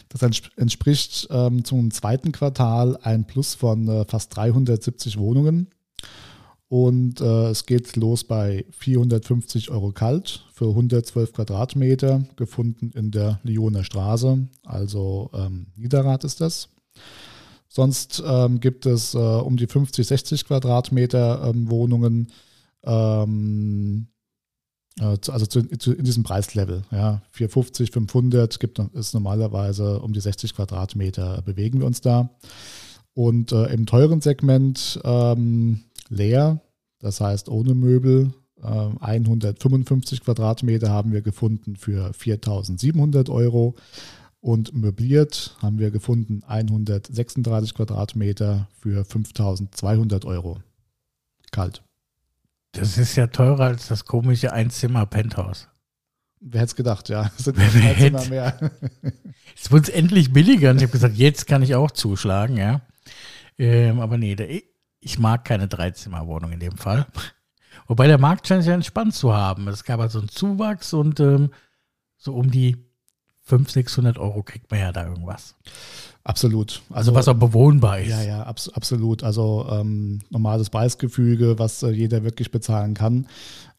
Das 0.08 0.22
entspricht 0.22 1.26
ähm, 1.32 1.64
zum 1.64 1.90
zweiten 1.90 2.30
Quartal 2.30 2.96
ein 3.02 3.26
Plus 3.26 3.56
von 3.56 3.88
äh, 3.88 4.04
fast 4.04 4.36
370 4.36 5.18
Wohnungen. 5.18 5.66
Und 6.68 7.20
äh, 7.20 7.48
es 7.48 7.66
geht 7.66 7.96
los 7.96 8.22
bei 8.22 8.64
450 8.70 9.72
Euro 9.72 9.90
kalt 9.90 10.46
für 10.52 10.68
112 10.68 11.32
Quadratmeter, 11.32 12.22
gefunden 12.36 12.92
in 12.94 13.10
der 13.10 13.40
Lyoner 13.42 13.82
Straße, 13.82 14.46
also 14.62 15.32
ähm, 15.34 15.66
Niederrad 15.74 16.22
ist 16.22 16.40
das. 16.40 16.68
Sonst 17.74 18.22
ähm, 18.24 18.60
gibt 18.60 18.86
es 18.86 19.14
äh, 19.14 19.18
um 19.18 19.56
die 19.56 19.66
50, 19.66 20.06
60 20.06 20.44
Quadratmeter 20.44 21.50
ähm, 21.52 21.68
Wohnungen, 21.68 22.28
ähm, 22.84 24.06
äh, 25.00 25.16
also 25.28 25.46
zu, 25.46 25.66
zu, 25.78 25.92
in 25.92 26.04
diesem 26.04 26.22
Preislevel. 26.22 26.84
Ja, 26.92 27.22
450, 27.32 27.90
500 27.90 28.60
gibt 28.60 28.78
es 28.78 29.12
normalerweise 29.12 29.98
um 29.98 30.12
die 30.12 30.20
60 30.20 30.54
Quadratmeter 30.54 31.42
bewegen 31.42 31.80
wir 31.80 31.88
uns 31.88 32.00
da. 32.00 32.30
Und 33.12 33.50
äh, 33.50 33.64
im 33.72 33.86
teuren 33.86 34.20
Segment 34.20 35.00
ähm, 35.02 35.80
leer, 36.08 36.60
das 37.00 37.20
heißt 37.20 37.48
ohne 37.48 37.74
Möbel, 37.74 38.32
155 38.62 40.22
Quadratmeter 40.22 40.88
haben 40.88 41.12
wir 41.12 41.20
gefunden 41.20 41.76
für 41.76 42.12
4.700 42.12 43.28
Euro 43.30 43.74
und 44.44 44.74
möbliert 44.74 45.56
haben 45.62 45.78
wir 45.78 45.90
gefunden 45.90 46.42
136 46.46 47.72
Quadratmeter 47.72 48.68
für 48.78 49.00
5.200 49.00 50.26
Euro. 50.26 50.58
Kalt. 51.50 51.82
Das 52.72 52.98
ist 52.98 53.16
ja 53.16 53.28
teurer 53.28 53.64
als 53.64 53.88
das 53.88 54.04
komische 54.04 54.52
Einzimmer-Penthouse. 54.52 55.68
Wer 56.40 56.60
hätte 56.60 56.68
es 56.68 56.76
gedacht, 56.76 57.08
ja. 57.08 57.30
Das 57.36 57.44
sind 57.46 57.56
Wer 57.56 57.96
Zimmer 57.96 58.26
mehr. 58.26 58.70
Es 59.56 59.88
endlich 59.88 60.32
billiger 60.32 60.72
und 60.72 60.76
ich 60.76 60.82
habe 60.82 60.92
gesagt, 60.92 61.16
jetzt 61.16 61.46
kann 61.46 61.62
ich 61.62 61.74
auch 61.74 61.90
zuschlagen, 61.90 62.58
ja. 62.58 62.82
Ähm, 63.56 64.00
aber 64.00 64.18
nee, 64.18 64.64
ich 65.00 65.18
mag 65.18 65.46
keine 65.46 65.68
Dreizimmerwohnung 65.68 66.52
in 66.52 66.60
dem 66.60 66.76
Fall. 66.76 67.06
Wobei 67.86 68.08
der 68.08 68.18
Markt 68.18 68.46
scheint 68.46 68.62
sich 68.62 68.68
ja 68.68 68.74
entspannt 68.74 69.14
zu 69.14 69.32
haben. 69.32 69.68
Es 69.68 69.84
gab 69.84 70.00
also 70.00 70.18
einen 70.18 70.28
Zuwachs 70.28 70.92
und 70.92 71.18
ähm, 71.20 71.50
so 72.18 72.34
um 72.34 72.50
die 72.50 72.84
500, 73.44 73.72
600 73.72 74.18
Euro 74.18 74.42
kriegt 74.42 74.70
man 74.70 74.80
ja 74.80 74.92
da 74.92 75.06
irgendwas. 75.06 75.54
Absolut. 76.24 76.82
Also, 76.88 77.10
also 77.10 77.14
was 77.14 77.28
auch 77.28 77.34
bewohnbar 77.34 78.00
ist. 78.00 78.08
Ja, 78.08 78.22
ja, 78.22 78.42
abs 78.44 78.70
absolut. 78.70 79.22
Also 79.22 79.66
ähm, 79.70 80.20
normales 80.30 80.70
Preisgefüge, 80.70 81.58
was 81.58 81.82
äh, 81.82 81.90
jeder 81.90 82.24
wirklich 82.24 82.50
bezahlen 82.50 82.94
kann. 82.94 83.26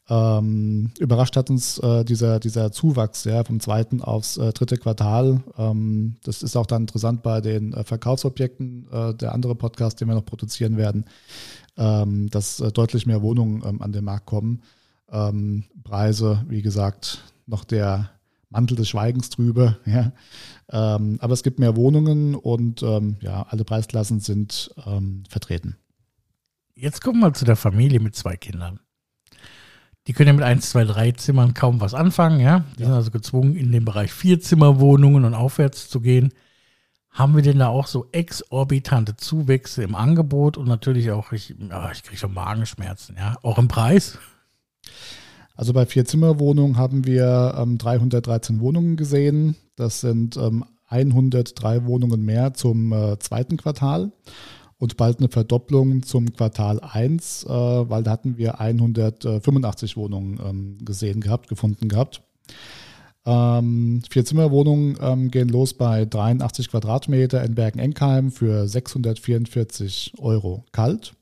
Ähm, 0.08 0.92
überrascht 1.00 1.36
hat 1.36 1.50
uns 1.50 1.80
äh, 1.80 2.06
dieser, 2.06 2.40
dieser 2.40 2.72
Zuwachs 2.72 3.24
ja, 3.24 3.44
vom 3.44 3.60
zweiten 3.60 4.02
aufs 4.02 4.38
äh, 4.38 4.54
dritte 4.54 4.78
Quartal. 4.78 5.42
Ähm, 5.58 6.18
das 6.24 6.44
ist 6.44 6.56
auch 6.56 6.68
dann 6.68 6.84
interessant 6.84 7.24
bei 7.24 7.42
den 7.42 7.74
äh, 7.74 7.84
Verkaufsobjekten, 7.84 8.88
äh, 8.92 9.14
der 9.16 9.34
andere 9.34 9.56
Podcast, 9.56 10.00
den 10.00 10.08
wir 10.08 10.16
noch 10.16 10.26
produzieren 10.26 10.78
werden, 10.78 11.06
ähm, 11.78 12.30
dass 12.30 12.60
äh, 12.60 12.72
deutlich 12.72 13.08
mehr 13.08 13.24
Wohnungen 13.24 13.64
ähm, 13.66 13.82
an 13.82 13.92
den 13.92 14.06
Markt 14.06 14.28
kommen. 14.28 14.62
Ähm, 15.10 15.64
Preise, 15.84 16.46
wie 16.48 16.62
gesagt, 16.62 17.24
noch 17.48 17.64
der 17.64 18.12
Mantel 18.56 18.78
des 18.78 18.90
Schweigens 18.90 19.30
drüber. 19.30 19.78
Ja. 19.86 20.12
Ähm, 20.72 21.20
aber 21.22 21.34
es 21.34 21.44
gibt 21.44 21.60
mehr 21.60 21.76
Wohnungen 21.76 22.34
und 22.34 22.82
ja, 22.82 23.46
alle 23.50 23.64
Preisklassen 23.64 24.20
sind 24.20 24.74
vertreten. 25.30 25.78
Jetzt 26.74 27.02
kommen 27.02 27.20
wir 27.20 27.34
zu 27.34 27.46
der 27.46 27.56
Familie 27.56 28.00
mit 28.00 28.16
zwei 28.16 28.36
Kindern. 28.36 28.80
Die 30.08 30.14
können 30.14 30.28
ja 30.28 30.34
mit 30.34 30.44
1, 30.44 30.70
2, 30.70 30.86
3 30.86 31.12
Zimmern 31.14 31.54
kaum 31.54 31.82
was 31.82 31.94
anfangen, 31.94 32.40
ja. 32.40 32.64
Die 32.78 32.82
ja. 32.82 32.88
sind 32.88 32.96
also 32.96 33.12
gezwungen, 33.12 33.56
in 33.56 33.72
den 33.72 33.86
Bereich 33.86 34.12
Vierzimmerwohnungen 34.12 35.26
und 35.26 35.34
aufwärts 35.34 35.90
zu 35.90 36.00
gehen. 36.00 36.32
Haben 37.10 37.36
wir 37.36 37.42
denn 37.42 37.60
da 37.60 37.70
auch 37.70 37.88
so 37.88 38.08
exorbitante 38.12 39.16
Zuwächse 39.16 39.84
im 39.84 39.96
Angebot 39.96 40.58
und 40.58 40.68
natürlich 40.68 41.12
auch, 41.12 41.32
ich, 41.32 41.52
ich 41.52 42.04
kriege 42.04 42.18
schon 42.18 42.34
Magenschmerzen, 42.34 43.16
ja, 43.18 43.38
auch 43.42 43.58
im 43.58 43.68
Preis? 43.68 44.20
Also 45.56 45.74
bei 45.74 45.86
Vierzimmerwohnungen 45.86 46.78
haben 46.78 47.06
wir 47.06 47.56
ähm, 47.58 47.78
313 47.78 48.60
Wohnungen 48.60 48.98
gesehen. 48.98 49.56
Das 49.76 50.02
sind 50.02 50.38
ähm, 50.38 50.66
103 50.88 51.86
Wohnungen 51.86 52.24
mehr 52.24 52.54
zum 52.54 52.92
äh, 52.92 53.18
zweiten 53.20 53.58
Quartal 53.58 54.12
und 54.78 54.98
bald 54.98 55.20
eine 55.20 55.30
Verdopplung 55.30 56.04
zum 56.04 56.34
Quartal 56.34 56.80
1, 56.82 57.46
äh, 57.46 57.50
weil 57.50 58.04
da 58.04 58.12
hatten 58.12 58.38
wir 58.38 58.60
185 58.60 59.98
Wohnungen 59.98 60.40
ähm, 60.46 60.78
gesehen 60.84 61.22
gehabt, 61.22 61.48
gefunden 61.48 61.88
gehabt. 61.88 62.22
Ähm, 63.26 64.04
Vier-Zimmer-Wohnungen 64.10 64.98
ähm, 65.02 65.32
gehen 65.32 65.50
los 65.50 65.74
bei 65.74 66.06
83 66.06 66.70
Quadratmeter 66.70 67.44
in 67.44 67.56
Bergen-Enkheim 67.56 68.32
für 68.32 68.68
644 68.68 70.14
Euro 70.20 70.66
kalt. 70.72 71.14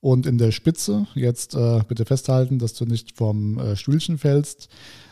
Und 0.00 0.26
in 0.26 0.38
der 0.38 0.52
Spitze, 0.52 1.06
jetzt 1.14 1.54
äh, 1.54 1.82
bitte 1.88 2.04
festhalten, 2.04 2.58
dass 2.58 2.74
du 2.74 2.84
nicht 2.84 3.16
vom 3.16 3.58
äh, 3.58 3.76
Stühlchen 3.76 4.18
fällst, 4.18 4.68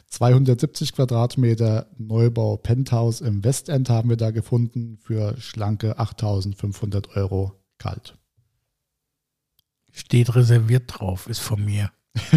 270 0.09 0.93
Quadratmeter 0.93 1.91
Neubau 1.99 2.57
Penthouse 2.57 3.21
im 3.21 3.43
Westend 3.43 3.91
haben 3.91 4.09
wir 4.09 4.17
da 4.17 4.31
gefunden 4.31 4.99
für 5.03 5.37
schlanke 5.41 5.99
8500 5.99 7.17
Euro 7.17 7.53
kalt. 7.79 8.17
Steht 9.93 10.35
reserviert 10.35 10.85
drauf, 10.87 11.27
ist 11.27 11.41
von 11.41 11.65
mir. 11.65 11.91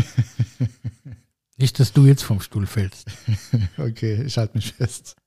Nicht, 1.57 1.79
dass 1.79 1.93
du 1.93 2.05
jetzt 2.05 2.23
vom 2.23 2.41
Stuhl 2.41 2.65
fällst. 2.65 3.07
okay, 3.77 4.23
ich 4.23 4.37
halte 4.37 4.57
mich 4.57 4.73
fest. 4.73 5.17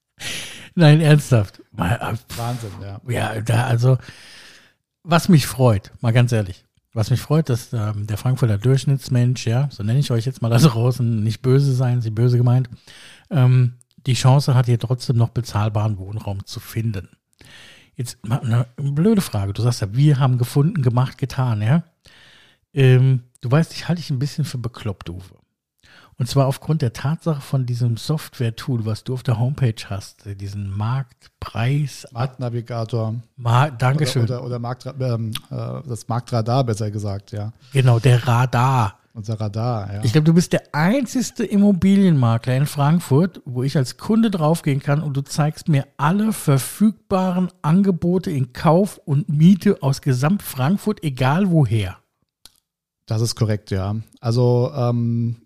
Nein, 0.75 1.01
ernsthaft. 1.01 1.61
Äh, 1.77 2.17
Wahnsinn, 2.37 2.71
ja. 2.81 3.01
Ja, 3.07 3.41
da 3.41 3.67
also, 3.67 3.99
was 5.03 5.29
mich 5.29 5.47
freut, 5.47 5.93
mal 6.01 6.13
ganz 6.13 6.33
ehrlich, 6.33 6.65
was 6.95 7.11
mich 7.11 7.21
freut, 7.21 7.49
dass 7.49 7.73
ähm, 7.73 8.07
der 8.07 8.19
Frankfurter 8.19 8.59
Durchschnittsmensch, 8.59 9.47
ja, 9.47 9.69
so 9.71 9.83
nenne 9.83 9.99
ich 9.99 10.11
euch 10.11 10.27
jetzt 10.27 10.43
mal 10.43 10.51
da 10.51 10.59
draußen, 10.59 11.23
nicht 11.23 11.43
böse 11.43 11.73
sein, 11.75 12.03
sie 12.03 12.11
böse 12.11 12.37
gemeint, 12.37 12.69
ähm, 13.31 13.75
die 14.07 14.15
Chance 14.15 14.55
hat, 14.55 14.67
hier 14.67 14.79
trotzdem 14.79 15.17
noch 15.17 15.31
bezahlbaren 15.31 15.99
Wohnraum 15.99 16.45
zu 16.45 16.61
finden. 16.61 17.09
Jetzt 17.95 18.19
eine 18.25 18.67
blöde 18.77 19.21
Frage. 19.21 19.53
Du 19.53 19.63
sagst 19.63 19.81
ja, 19.83 19.95
wir 19.95 20.19
haben 20.19 20.39
gefunden, 20.39 20.83
gemacht, 20.83 21.19
getan, 21.19 21.63
ja. 21.63 21.85
Ähm, 22.73 23.25
du 23.43 23.51
weißt, 23.51 23.75
ich 23.75 23.87
halte 23.87 24.01
dich 24.01 24.11
ein 24.11 24.19
bisschen 24.19 24.45
für 24.45 24.59
bekloppt, 24.59 25.11
Uwe. 25.11 25.42
Und 26.23 26.29
zwar 26.29 26.47
aufgrund 26.47 26.83
der 26.83 26.93
Tatsache 26.93 27.41
von 27.41 27.67
diesem 27.67 27.97
Software-Tool, 27.97 28.87
was 28.87 29.03
du 29.03 29.15
auf 29.15 29.25
der 29.25 29.41
Homepage 29.41 29.75
hast, 29.91 30.23
diesen 30.41 30.71
Marktpreis. 30.71 32.07
Marktnavigator. 32.13 33.17
Ma 33.35 33.71
Dankeschön. 33.71 34.23
Oder, 34.23 34.37
oder, 34.37 34.47
oder 34.47 34.59
Markt, 34.61 34.87
ähm, 35.01 35.33
äh, 35.51 35.57
das 35.85 36.07
Marktradar, 36.07 36.63
besser 36.63 36.93
gesagt, 36.93 37.33
ja. 37.33 37.53
Genau, 37.73 37.99
der 37.99 38.25
Radar. 38.25 39.01
Unser 39.15 39.41
Radar, 39.41 39.95
ja. 39.95 40.05
Ich 40.05 40.13
glaube, 40.13 40.27
du 40.27 40.35
bist 40.35 40.53
der 40.53 40.63
einzigste 40.71 41.45
Immobilienmakler 41.45 42.55
in 42.55 42.67
Frankfurt, 42.67 43.43
wo 43.45 43.65
ich 43.65 43.77
als 43.77 43.97
Kunde 43.97 44.31
draufgehen 44.31 44.79
kann 44.79 45.03
und 45.03 45.17
du 45.17 45.23
zeigst 45.23 45.69
mir 45.69 45.89
alle 45.97 46.33
verfügbaren 46.33 47.51
Angebote 47.63 48.31
in 48.31 48.53
Kauf 48.53 49.01
und 49.05 49.29
Miete 49.29 49.83
aus 49.83 50.01
Gesamt 50.01 50.45
Frankfurt, 50.45 51.03
egal 51.03 51.51
woher. 51.51 51.97
Das 53.07 53.21
ist 53.21 53.35
korrekt, 53.35 53.73
ja. 53.73 53.97
Also 54.21 54.71
ähm, 54.77 55.42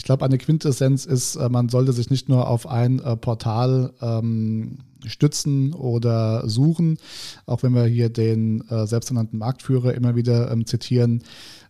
ich 0.00 0.04
glaube, 0.04 0.24
eine 0.24 0.38
Quintessenz 0.38 1.04
ist, 1.04 1.36
äh, 1.36 1.50
man 1.50 1.68
sollte 1.68 1.92
sich 1.92 2.08
nicht 2.08 2.30
nur 2.30 2.48
auf 2.48 2.66
ein 2.66 3.00
äh, 3.00 3.18
Portal 3.18 3.92
ähm, 4.00 4.78
stützen 5.04 5.74
oder 5.74 6.48
suchen, 6.48 6.96
auch 7.44 7.62
wenn 7.62 7.74
wir 7.74 7.84
hier 7.84 8.08
den 8.08 8.66
äh, 8.70 8.86
selbsternannten 8.86 9.38
Marktführer 9.38 9.92
immer 9.92 10.16
wieder 10.16 10.50
ähm, 10.50 10.64
zitieren, 10.64 11.22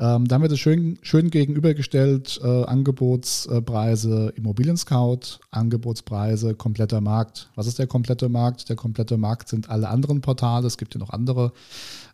Ähm, 0.00 0.26
da 0.26 0.34
haben 0.34 0.42
wir 0.42 0.48
das 0.48 0.58
schön, 0.58 0.98
schön 1.02 1.28
gegenübergestellt, 1.28 2.40
äh, 2.42 2.64
Angebotspreise 2.64 4.32
Immobilien 4.34 4.78
Scout, 4.78 5.40
Angebotspreise 5.50 6.54
kompletter 6.54 7.02
Markt. 7.02 7.50
Was 7.54 7.66
ist 7.66 7.78
der 7.78 7.86
komplette 7.86 8.30
Markt? 8.30 8.70
Der 8.70 8.76
komplette 8.76 9.18
Markt 9.18 9.50
sind 9.50 9.68
alle 9.68 9.90
anderen 9.90 10.22
Portale. 10.22 10.66
Es 10.66 10.78
gibt 10.78 10.94
ja 10.94 11.00
noch 11.00 11.10
andere 11.10 11.52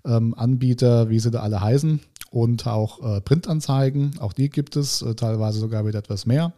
ähm, 0.05 0.35
Anbieter, 0.37 1.11
wie 1.11 1.21
sie 1.21 1.31
da 1.31 1.41
alle 1.41 1.61
heißen. 1.61 2.01
Und 2.33 2.67
auch 2.67 3.19
äh, 3.19 3.21
Printanzeigen, 3.21 4.19
auch 4.19 4.33
die 4.33 4.51
gibt 4.51 4.75
es, 4.75 5.03
äh, 5.03 5.15
teilweise 5.15 5.61
sogar 5.61 5.87
wieder 5.87 6.01
etwas 6.01 6.27
mehr. 6.27 6.55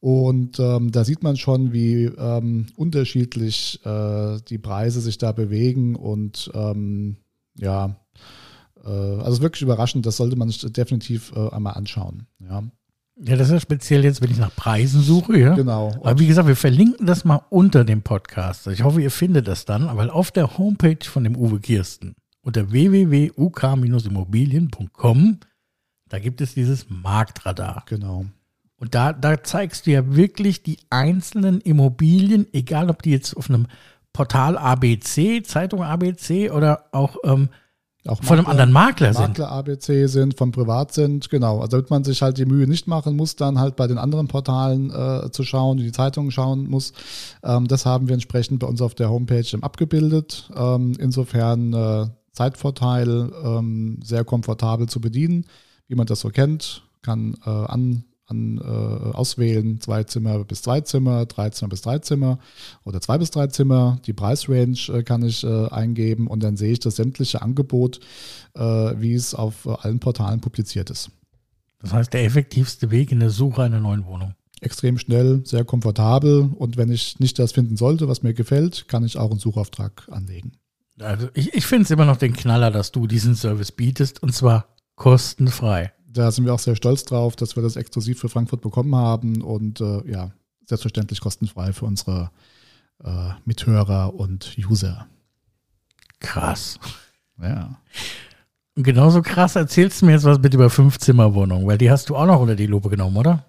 Und 0.00 0.60
ähm, 0.60 0.92
da 0.92 1.04
sieht 1.04 1.22
man 1.22 1.38
schon, 1.38 1.72
wie 1.72 2.04
ähm, 2.04 2.66
unterschiedlich 2.76 3.80
äh, 3.86 4.36
die 4.48 4.58
Preise 4.58 5.00
sich 5.00 5.16
da 5.16 5.32
bewegen 5.32 5.96
und 5.96 6.50
ähm, 6.54 7.16
ja, 7.56 7.86
äh, 7.86 8.41
also 8.88 9.42
wirklich 9.42 9.62
überraschend, 9.62 10.06
das 10.06 10.16
sollte 10.16 10.36
man 10.36 10.48
sich 10.48 10.60
definitiv 10.72 11.32
äh, 11.36 11.50
einmal 11.50 11.74
anschauen. 11.74 12.26
Ja. 12.40 12.62
Ja, 13.24 13.36
das 13.36 13.46
ist 13.48 13.52
ja 13.52 13.60
speziell 13.60 14.04
jetzt, 14.04 14.22
wenn 14.22 14.30
ich 14.30 14.38
nach 14.38 14.56
Preisen 14.56 15.02
suche, 15.02 15.38
ja. 15.38 15.54
Genau. 15.54 15.92
Aber 16.02 16.18
wie 16.18 16.26
gesagt, 16.26 16.48
wir 16.48 16.56
verlinken 16.56 17.06
das 17.06 17.24
mal 17.24 17.42
unter 17.50 17.84
dem 17.84 18.00
Podcast. 18.02 18.66
Ich 18.68 18.82
hoffe, 18.82 19.02
ihr 19.02 19.10
findet 19.10 19.46
das 19.46 19.66
dann, 19.66 19.94
weil 19.96 20.10
auf 20.10 20.30
der 20.30 20.56
Homepage 20.56 21.04
von 21.04 21.22
dem 21.22 21.36
Uwe 21.36 21.60
Kirsten 21.60 22.14
unter 22.40 22.72
www.uk-immobilien.com, 22.72 25.40
da 26.08 26.18
gibt 26.18 26.40
es 26.40 26.54
dieses 26.54 26.86
Marktradar. 26.88 27.84
Genau. 27.86 28.24
Und 28.76 28.94
da, 28.96 29.12
da 29.12 29.44
zeigst 29.44 29.86
du 29.86 29.92
ja 29.92 30.16
wirklich 30.16 30.64
die 30.64 30.78
einzelnen 30.90 31.60
Immobilien, 31.60 32.48
egal 32.52 32.90
ob 32.90 33.02
die 33.02 33.12
jetzt 33.12 33.36
auf 33.36 33.48
einem 33.48 33.68
Portal 34.12 34.58
ABC, 34.58 35.44
Zeitung 35.44 35.84
ABC 35.84 36.50
oder 36.50 36.86
auch 36.92 37.18
ähm, 37.24 37.48
auch 38.08 38.22
von 38.22 38.38
einem 38.38 38.48
anderen 38.48 38.72
Makler 38.72 39.14
sind. 39.14 39.38
Makler 39.38 39.52
ABC 39.52 40.06
sind, 40.06 40.36
von 40.36 40.50
Privat 40.50 40.92
sind, 40.92 41.30
genau. 41.30 41.60
Also 41.60 41.76
damit 41.76 41.90
man 41.90 42.04
sich 42.04 42.20
halt 42.20 42.36
die 42.36 42.46
Mühe 42.46 42.66
nicht 42.66 42.88
machen 42.88 43.16
muss, 43.16 43.36
dann 43.36 43.60
halt 43.60 43.76
bei 43.76 43.86
den 43.86 43.98
anderen 43.98 44.26
Portalen 44.26 44.90
äh, 44.90 45.30
zu 45.30 45.44
schauen, 45.44 45.76
die 45.76 45.92
Zeitungen 45.92 46.32
schauen 46.32 46.68
muss. 46.68 46.92
Ähm, 47.44 47.68
das 47.68 47.86
haben 47.86 48.08
wir 48.08 48.14
entsprechend 48.14 48.58
bei 48.58 48.66
uns 48.66 48.82
auf 48.82 48.94
der 48.94 49.08
Homepage 49.08 49.46
abgebildet. 49.60 50.50
Ähm, 50.56 50.94
insofern 50.98 51.72
äh, 51.72 52.06
Zeitvorteil, 52.32 53.30
ähm, 53.44 54.00
sehr 54.02 54.24
komfortabel 54.24 54.88
zu 54.88 55.00
bedienen, 55.00 55.44
wie 55.86 55.94
man 55.94 56.06
das 56.06 56.20
so 56.20 56.30
kennt, 56.30 56.82
kann 57.02 57.36
äh, 57.44 57.50
an, 57.50 58.04
an, 58.32 58.58
äh, 58.58 59.16
auswählen, 59.16 59.80
zwei 59.80 60.04
Zimmer 60.04 60.44
bis 60.44 60.62
zwei 60.62 60.80
Zimmer, 60.80 61.26
drei 61.26 61.50
Zimmer 61.50 61.68
bis 61.68 61.82
drei 61.82 61.98
Zimmer 61.98 62.38
oder 62.84 63.00
zwei 63.00 63.18
bis 63.18 63.30
drei 63.30 63.46
Zimmer. 63.46 63.98
Die 64.06 64.12
Preisrange 64.12 64.88
äh, 64.88 65.02
kann 65.02 65.22
ich 65.22 65.44
äh, 65.44 65.68
eingeben 65.68 66.26
und 66.26 66.42
dann 66.42 66.56
sehe 66.56 66.72
ich 66.72 66.80
das 66.80 66.96
sämtliche 66.96 67.42
Angebot, 67.42 68.00
äh, 68.54 68.60
wie 68.60 69.14
es 69.14 69.34
auf 69.34 69.66
allen 69.84 70.00
Portalen 70.00 70.40
publiziert 70.40 70.90
ist. 70.90 71.10
Das 71.80 71.92
heißt, 71.92 72.12
der 72.12 72.24
effektivste 72.24 72.90
Weg 72.90 73.12
in 73.12 73.20
der 73.20 73.30
Suche 73.30 73.62
einer 73.62 73.80
neuen 73.80 74.06
Wohnung. 74.06 74.34
Extrem 74.60 74.96
schnell, 74.98 75.42
sehr 75.44 75.64
komfortabel 75.64 76.50
und 76.54 76.76
wenn 76.76 76.90
ich 76.90 77.18
nicht 77.18 77.38
das 77.38 77.52
finden 77.52 77.76
sollte, 77.76 78.08
was 78.08 78.22
mir 78.22 78.32
gefällt, 78.32 78.86
kann 78.86 79.04
ich 79.04 79.18
auch 79.18 79.30
einen 79.30 79.40
Suchauftrag 79.40 80.08
anlegen. 80.10 80.52
Also 81.00 81.28
ich, 81.34 81.52
ich 81.54 81.66
finde 81.66 81.84
es 81.84 81.90
immer 81.90 82.04
noch 82.04 82.16
den 82.16 82.32
Knaller, 82.32 82.70
dass 82.70 82.92
du 82.92 83.06
diesen 83.08 83.34
Service 83.34 83.72
bietest 83.72 84.22
und 84.22 84.32
zwar 84.32 84.76
kostenfrei. 84.94 85.92
Da 86.12 86.30
sind 86.30 86.44
wir 86.44 86.54
auch 86.54 86.58
sehr 86.58 86.76
stolz 86.76 87.04
drauf, 87.04 87.36
dass 87.36 87.56
wir 87.56 87.62
das 87.62 87.76
exklusiv 87.76 88.20
für 88.20 88.28
Frankfurt 88.28 88.60
bekommen 88.60 88.94
haben 88.94 89.42
und 89.42 89.80
äh, 89.80 90.10
ja, 90.10 90.30
selbstverständlich 90.66 91.20
kostenfrei 91.20 91.72
für 91.72 91.86
unsere 91.86 92.30
äh, 93.02 93.30
Mithörer 93.44 94.14
und 94.14 94.56
User. 94.58 95.06
Krass. 96.20 96.78
Ja. 97.40 97.78
Und 98.76 98.84
genauso 98.84 99.22
krass 99.22 99.56
erzählst 99.56 100.00
du 100.00 100.06
mir 100.06 100.12
jetzt 100.12 100.24
was 100.24 100.40
bitte 100.40 100.56
über 100.56 100.70
Fünfzimmerwohnungen, 100.70 101.66
weil 101.66 101.78
die 101.78 101.90
hast 101.90 102.08
du 102.08 102.16
auch 102.16 102.26
noch 102.26 102.40
unter 102.40 102.56
die 102.56 102.66
Lupe 102.66 102.88
genommen, 102.88 103.16
oder? 103.16 103.44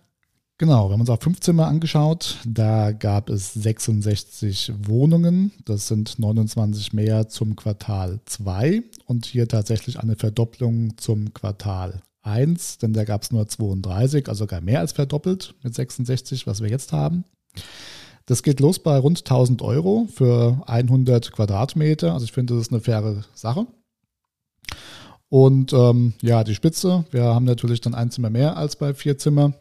Genau, 0.58 0.88
wir 0.88 0.94
haben 0.94 1.02
uns 1.02 1.10
auch 1.10 1.22
fünf 1.22 1.40
Zimmer 1.40 1.68
angeschaut. 1.68 2.38
Da 2.46 2.92
gab 2.92 3.30
es 3.30 3.54
66 3.54 4.72
Wohnungen. 4.86 5.52
Das 5.66 5.88
sind 5.88 6.20
29 6.20 6.94
mehr 6.94 7.28
zum 7.28 7.56
Quartal 7.56 8.20
2 8.26 8.84
und 9.06 9.26
hier 9.26 9.48
tatsächlich 9.48 10.00
eine 10.00 10.16
Verdopplung 10.16 10.98
zum 10.98 11.34
Quartal 11.34 12.02
1, 12.24 12.80
denn 12.80 12.94
da 12.94 13.04
gab 13.04 13.22
es 13.22 13.32
nur 13.32 13.48
32, 13.48 14.28
also 14.30 14.48
gar 14.48 14.62
mehr 14.62 14.80
als 14.80 14.94
verdoppelt 14.94 15.56
mit 15.62 15.76
66, 15.76 16.48
was 16.48 16.62
wir 16.62 16.70
jetzt 16.70 16.92
haben. 16.92 17.26
Das 18.26 18.42
geht 18.42 18.60
los 18.60 18.80
bei 18.80 18.98
rund 18.98 19.20
1000 19.20 19.62
Euro 19.62 20.08
für 20.14 20.64
100 20.66 21.32
Quadratmeter. 21.34 22.14
Also 22.14 22.26
ich 22.26 22.32
finde, 22.32 22.54
das 22.54 22.64
ist 22.64 22.72
eine 22.72 22.82
faire 22.82 23.24
Sache. 23.34 23.68
Und 25.28 25.74
ähm, 25.74 26.14
ja, 26.22 26.44
die 26.44 26.56
Spitze, 26.56 27.06
wir 27.12 27.24
haben 27.24 27.46
natürlich 27.46 27.82
dann 27.82 27.96
ein 27.96 28.12
Zimmer 28.12 28.30
mehr 28.30 28.56
als 28.56 28.76
bei 28.76 28.94
vier 28.94 29.18
Zimmer. 29.18 29.54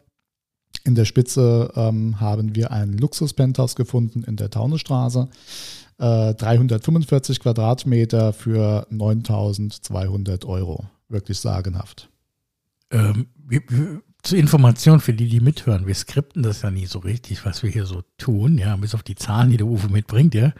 In 0.84 0.94
der 0.94 1.04
Spitze 1.04 1.72
ähm, 1.74 2.20
haben 2.20 2.54
wir 2.54 2.70
ein 2.70 2.92
Luxus-Penthouse 2.92 3.74
gefunden 3.74 4.22
in 4.22 4.36
der 4.36 4.50
Taunestraße. 4.50 5.28
Äh, 5.98 6.34
345 6.34 7.40
Quadratmeter 7.40 8.32
für 8.32 8.86
9200 8.90 10.44
Euro. 10.44 10.84
Wirklich 11.08 11.38
sagenhaft. 11.38 12.11
Ähm, 12.92 13.26
zur 14.22 14.38
Information 14.38 15.00
für 15.00 15.12
die, 15.12 15.28
die 15.28 15.40
mithören, 15.40 15.86
wir 15.86 15.94
skripten 15.94 16.42
das 16.42 16.62
ja 16.62 16.70
nie 16.70 16.86
so 16.86 17.00
richtig, 17.00 17.44
was 17.44 17.62
wir 17.62 17.70
hier 17.70 17.86
so 17.86 18.02
tun, 18.18 18.56
ja, 18.56 18.76
bis 18.76 18.94
auf 18.94 19.02
die 19.02 19.16
Zahlen, 19.16 19.50
die 19.50 19.56
der 19.56 19.66
Uwe 19.66 19.88
mitbringt, 19.88 20.34
ja. 20.34 20.52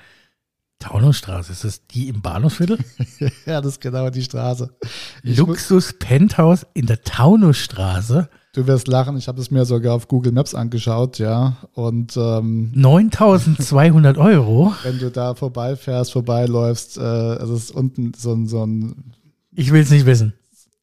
Taunusstraße, 0.81 1.53
ist 1.53 1.63
das 1.63 1.87
die 1.87 2.09
im 2.09 2.23
Bahnhofsviertel? 2.23 2.79
ja, 3.47 3.61
das 3.61 3.75
ist 3.75 3.81
genau 3.81 4.11
die 4.11 4.23
Straße. 4.23 4.75
Luxus 5.23 5.93
Penthouse 5.93 6.67
in 6.75 6.87
der 6.87 7.03
Taunusstraße. 7.03 8.29
Du 8.53 8.67
wirst 8.67 8.89
lachen, 8.89 9.17
ich 9.17 9.29
habe 9.29 9.41
es 9.41 9.53
mir 9.53 9.65
sogar 9.65 9.95
auf 9.95 10.09
Google 10.09 10.33
Maps 10.33 10.57
angeschaut, 10.57 11.21
ja. 11.21 11.57
Und 11.73 12.17
ähm, 12.17 12.73
9200 12.75 14.19
Euro. 14.19 14.75
Wenn 14.83 14.99
du 14.99 15.13
da 15.13 15.37
vorbeifährst, 15.37 16.13
vorbeiläufst, 16.13 16.99
äh, 16.99 17.35
es 17.37 17.49
ist 17.49 17.71
unten 17.71 18.13
so 18.15 18.33
ein, 18.33 18.49
so 18.49 18.67
ein. 18.67 19.15
Ich 19.55 19.73
will 19.73 19.81
es 19.81 19.91
nicht 19.91 20.05
wissen. 20.05 20.35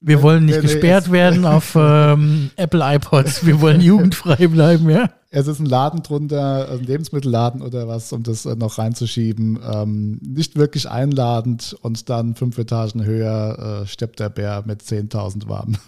Wir 0.02 0.22
wollen 0.22 0.46
nicht 0.46 0.62
gesperrt 0.62 1.12
werden 1.12 1.46
auf 1.46 1.76
ähm, 1.80 2.52
Apple 2.56 2.82
iPods. 2.84 3.46
Wir 3.46 3.60
wollen 3.60 3.82
jugendfrei 3.82 4.48
bleiben, 4.48 4.90
ja. 4.90 5.10
Es 5.32 5.48
ist 5.48 5.60
ein 5.60 5.66
Laden 5.66 6.02
drunter, 6.02 6.70
ein 6.72 6.84
Lebensmittelladen 6.84 7.62
oder 7.62 7.88
was, 7.88 8.12
um 8.14 8.24
das 8.24 8.46
äh, 8.46 8.56
noch 8.56 8.78
reinzuschieben. 8.78 9.60
Ähm, 9.62 10.20
nicht 10.24 10.56
wirklich 10.56 10.90
einladend 10.90 11.76
und 11.82 12.10
dann 12.10 12.36
fünf 12.36 12.58
Etagen 12.58 13.04
höher 13.04 13.84
äh, 13.84 13.88
steppt 13.88 14.20
der 14.20 14.30
Bär 14.30 14.64
mit 14.66 14.82
10.000 14.82 15.48
warm. 15.48 15.76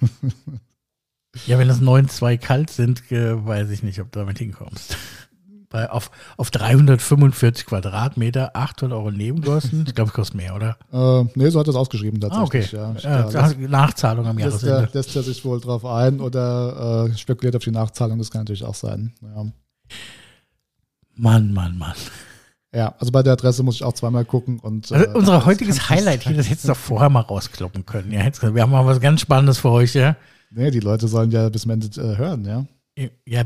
Ja, 1.47 1.57
wenn 1.57 1.69
das 1.69 1.81
9,2 1.81 2.37
kalt 2.37 2.69
sind, 2.69 3.09
äh, 3.09 3.45
weiß 3.45 3.69
ich 3.69 3.83
nicht, 3.83 4.01
ob 4.01 4.11
du 4.11 4.19
damit 4.19 4.39
hinkommst. 4.39 4.97
Bei, 5.71 5.89
auf, 5.89 6.11
auf 6.37 6.51
345 6.51 7.65
Quadratmeter, 7.65 8.55
800 8.55 8.97
Euro 8.97 9.09
Nebenkosten. 9.11 9.85
Ich 9.87 9.95
glaube, 9.95 10.09
es 10.09 10.13
kostet 10.13 10.35
mehr, 10.35 10.55
oder? 10.55 10.77
Äh, 10.91 11.25
nee, 11.35 11.49
so 11.49 11.59
hat 11.59 11.67
er 11.67 11.71
es 11.71 11.75
ausgeschrieben 11.75 12.19
tatsächlich. 12.19 12.77
Ah, 12.77 12.91
okay. 12.91 12.99
Ja, 13.03 13.29
ja, 13.29 13.49
ja 13.49 13.67
Nachzahlung 13.67 14.27
am 14.27 14.37
Jahresende. 14.37 14.81
Lässt, 14.81 14.93
lässt 14.93 15.15
er 15.15 15.23
sich 15.23 15.43
wohl 15.43 15.59
drauf 15.59 15.85
ein 15.85 16.19
oder 16.19 17.07
äh, 17.09 17.17
spekuliert 17.17 17.55
auf 17.55 17.63
die 17.63 17.71
Nachzahlung, 17.71 18.17
das 18.19 18.29
kann 18.29 18.41
natürlich 18.41 18.63
auch 18.63 18.75
sein. 18.75 19.13
Ja. 19.21 19.45
Mann, 21.15 21.53
Mann, 21.53 21.77
Mann. 21.77 21.95
Ja, 22.73 22.95
also 22.99 23.11
bei 23.11 23.21
der 23.21 23.33
Adresse 23.33 23.63
muss 23.63 23.75
ich 23.75 23.83
auch 23.83 23.93
zweimal 23.93 24.25
gucken. 24.25 24.59
Und, 24.59 24.91
also 24.91 25.05
äh, 25.05 25.13
unser 25.13 25.45
heutiges 25.45 25.89
Highlight 25.89 26.23
hier, 26.23 26.35
das 26.35 26.49
hättest 26.49 26.65
du 26.65 26.69
doch 26.69 26.77
vorher 26.77 27.09
mal 27.09 27.21
rauskloppen 27.21 27.85
können. 27.85 28.11
Ja, 28.11 28.23
wir 28.53 28.61
haben 28.61 28.71
mal 28.71 28.85
was 28.85 29.01
ganz 29.01 29.21
Spannendes 29.21 29.59
für 29.59 29.69
euch, 29.69 29.93
ja. 29.93 30.15
Nee, 30.51 30.71
die 30.71 30.79
Leute 30.79 31.07
sollen 31.07 31.31
ja 31.31 31.49
bis 31.49 31.63
zum 31.63 31.71
Ende 31.71 31.87
äh, 32.01 32.17
hören, 32.17 32.45
ja. 32.45 32.65
Ja, 33.25 33.41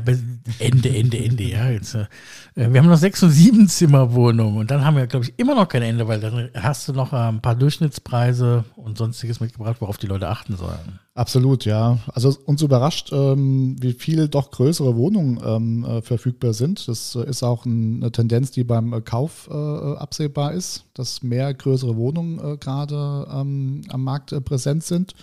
Ende, 0.58 0.88
Ende, 0.88 1.18
Ende, 1.18 1.44
ja. 1.44 1.70
Jetzt, 1.70 1.94
äh, 1.94 2.06
wir 2.54 2.80
haben 2.80 2.88
noch 2.88 2.96
sechs 2.96 3.22
und 3.22 3.30
sieben 3.30 3.68
Zimmerwohnungen 3.68 4.58
und 4.58 4.70
dann 4.70 4.84
haben 4.84 4.96
wir, 4.96 5.06
glaube 5.06 5.26
ich, 5.26 5.34
immer 5.38 5.54
noch 5.54 5.68
kein 5.68 5.82
Ende, 5.82 6.08
weil 6.08 6.20
dann 6.20 6.50
hast 6.54 6.88
du 6.88 6.92
noch 6.92 7.12
äh, 7.12 7.16
ein 7.16 7.40
paar 7.40 7.54
Durchschnittspreise 7.54 8.64
und 8.76 8.98
sonstiges 8.98 9.40
mitgebracht, 9.40 9.76
worauf 9.80 9.98
die 9.98 10.06
Leute 10.06 10.28
achten 10.28 10.56
sollen. 10.56 10.98
Absolut, 11.14 11.64
ja. 11.64 11.98
Also 12.12 12.36
uns 12.44 12.60
überrascht, 12.60 13.10
ähm, 13.12 13.76
wie 13.80 13.94
viel 13.94 14.28
doch 14.28 14.50
größere 14.50 14.96
Wohnungen 14.96 15.40
ähm, 15.42 15.84
äh, 15.84 16.02
verfügbar 16.02 16.52
sind. 16.52 16.86
Das 16.88 17.14
äh, 17.14 17.28
ist 17.28 17.42
auch 17.42 17.64
ein, 17.64 18.02
eine 18.02 18.12
Tendenz, 18.12 18.50
die 18.50 18.64
beim 18.64 19.02
Kauf 19.04 19.48
äh, 19.50 19.54
absehbar 19.54 20.52
ist, 20.52 20.84
dass 20.92 21.22
mehr 21.22 21.54
größere 21.54 21.96
Wohnungen 21.96 22.38
äh, 22.38 22.56
gerade 22.58 23.26
ähm, 23.32 23.82
am 23.88 24.04
Markt 24.04 24.34
präsent 24.44 24.84
sind. 24.84 25.14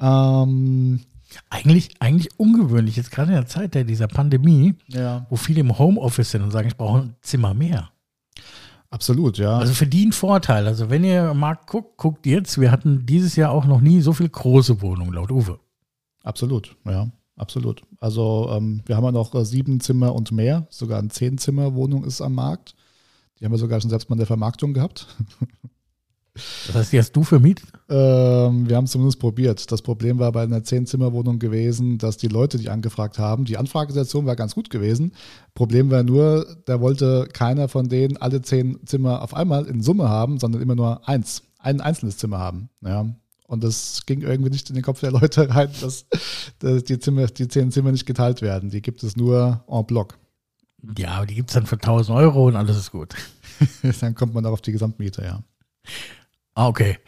Ähm, 0.00 1.00
eigentlich, 1.50 1.90
eigentlich 2.00 2.38
ungewöhnlich, 2.38 2.96
jetzt 2.96 3.10
gerade 3.10 3.30
in 3.30 3.36
der 3.36 3.46
Zeit 3.46 3.74
der, 3.74 3.84
dieser 3.84 4.08
Pandemie, 4.08 4.74
ja. 4.88 5.26
wo 5.30 5.36
viele 5.36 5.60
im 5.60 5.78
Homeoffice 5.78 6.30
sind 6.30 6.42
und 6.42 6.50
sagen, 6.50 6.68
ich 6.68 6.76
brauche 6.76 7.00
ein 7.00 7.16
Zimmer 7.20 7.54
mehr. 7.54 7.90
Absolut, 8.90 9.38
ja. 9.38 9.58
Also 9.58 9.74
für 9.74 9.88
die 9.88 10.06
ein 10.06 10.12
Vorteil. 10.12 10.68
Also 10.68 10.88
wenn 10.88 11.02
ihr 11.02 11.34
Markt 11.34 11.66
guckt, 11.66 11.96
guckt 11.96 12.26
jetzt, 12.26 12.60
wir 12.60 12.70
hatten 12.70 13.06
dieses 13.06 13.34
Jahr 13.34 13.50
auch 13.50 13.64
noch 13.64 13.80
nie 13.80 14.00
so 14.00 14.12
viel 14.12 14.28
große 14.28 14.82
Wohnungen, 14.82 15.12
laut 15.12 15.32
Uwe. 15.32 15.58
Absolut, 16.22 16.76
ja, 16.84 17.08
absolut. 17.36 17.82
Also 17.98 18.48
ähm, 18.52 18.82
wir 18.86 18.96
haben 18.96 19.04
ja 19.04 19.12
noch 19.12 19.34
äh, 19.34 19.44
sieben 19.44 19.80
Zimmer 19.80 20.14
und 20.14 20.30
mehr, 20.30 20.66
sogar 20.70 21.00
eine 21.00 21.08
Zehn-Zimmer-Wohnung 21.08 22.04
ist 22.04 22.20
am 22.20 22.34
Markt. 22.34 22.76
Die 23.38 23.44
haben 23.44 23.52
wir 23.52 23.58
sogar 23.58 23.80
schon 23.80 23.90
selbst 23.90 24.08
mal 24.08 24.14
in 24.14 24.20
der 24.20 24.26
Vermarktung 24.28 24.74
gehabt. 24.74 25.08
Das 26.34 26.74
heißt, 26.74 26.92
die 26.92 26.98
hast 26.98 27.12
du 27.12 27.22
vermietet? 27.22 27.68
Ähm, 27.88 28.68
wir 28.68 28.76
haben 28.76 28.84
es 28.84 28.90
zumindest 28.90 29.20
probiert. 29.20 29.70
Das 29.70 29.82
Problem 29.82 30.18
war 30.18 30.32
bei 30.32 30.42
einer 30.42 30.64
Zehn-Zimmer-Wohnung 30.64 31.38
gewesen, 31.38 31.98
dass 31.98 32.16
die 32.16 32.26
Leute, 32.26 32.58
die 32.58 32.70
angefragt 32.70 33.18
haben, 33.18 33.44
die 33.44 33.56
Anfragesituation 33.56 34.26
war 34.26 34.34
ganz 34.34 34.54
gut 34.54 34.68
gewesen. 34.68 35.12
Problem 35.54 35.90
war 35.90 36.02
nur, 36.02 36.56
da 36.66 36.80
wollte 36.80 37.28
keiner 37.32 37.68
von 37.68 37.88
denen 37.88 38.16
alle 38.16 38.42
zehn 38.42 38.84
Zimmer 38.84 39.22
auf 39.22 39.34
einmal 39.34 39.66
in 39.66 39.80
Summe 39.80 40.08
haben, 40.08 40.40
sondern 40.40 40.60
immer 40.60 40.74
nur 40.74 41.08
eins, 41.08 41.44
ein 41.58 41.80
einzelnes 41.80 42.16
Zimmer 42.16 42.38
haben. 42.38 42.68
Ja. 42.80 43.06
Und 43.46 43.62
das 43.62 44.04
ging 44.06 44.22
irgendwie 44.22 44.50
nicht 44.50 44.68
in 44.70 44.74
den 44.74 44.82
Kopf 44.82 45.00
der 45.00 45.12
Leute 45.12 45.54
rein, 45.54 45.70
dass, 45.80 46.06
dass 46.58 46.82
die, 46.82 46.98
Zimmer, 46.98 47.26
die 47.26 47.46
zehn 47.46 47.70
Zimmer 47.70 47.92
nicht 47.92 48.06
geteilt 48.06 48.42
werden. 48.42 48.70
Die 48.70 48.82
gibt 48.82 49.04
es 49.04 49.16
nur 49.16 49.62
en 49.68 49.86
bloc. 49.86 50.18
Ja, 50.98 51.12
aber 51.12 51.26
die 51.26 51.34
gibt 51.34 51.50
es 51.50 51.54
dann 51.54 51.66
für 51.66 51.76
1000 51.76 52.16
Euro 52.16 52.48
und 52.48 52.56
alles 52.56 52.76
ist 52.76 52.90
gut. 52.90 53.14
dann 54.00 54.14
kommt 54.14 54.34
man 54.34 54.44
auch 54.46 54.52
auf 54.52 54.62
die 54.62 54.72
Gesamtmiete, 54.72 55.22
ja. 55.22 55.42
Ah, 56.54 56.68
okay. 56.68 56.98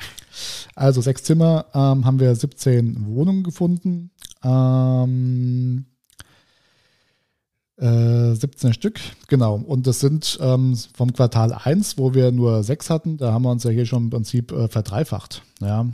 Also 0.74 1.00
sechs 1.00 1.22
Zimmer 1.22 1.66
ähm, 1.74 2.04
haben 2.04 2.20
wir 2.20 2.35
17 2.35 3.06
Wohnungen 3.06 3.42
gefunden. 3.42 4.11
Ähm, 4.44 5.87
äh, 7.78 8.35
17 8.35 8.72
Stück, 8.72 9.00
genau. 9.28 9.56
Und 9.56 9.87
das 9.87 10.00
sind 10.00 10.38
ähm, 10.40 10.76
vom 10.94 11.12
Quartal 11.12 11.52
1, 11.52 11.98
wo 11.98 12.14
wir 12.14 12.32
nur 12.32 12.62
sechs 12.62 12.90
hatten, 12.90 13.16
da 13.18 13.32
haben 13.32 13.42
wir 13.42 13.50
uns 13.50 13.64
ja 13.64 13.70
hier 13.70 13.87
schon 13.87 14.04
im 14.04 14.11
Prinzip 14.11 14.52
äh, 14.52 14.68
verdreifacht. 14.68 15.42
Ja. 15.61 15.87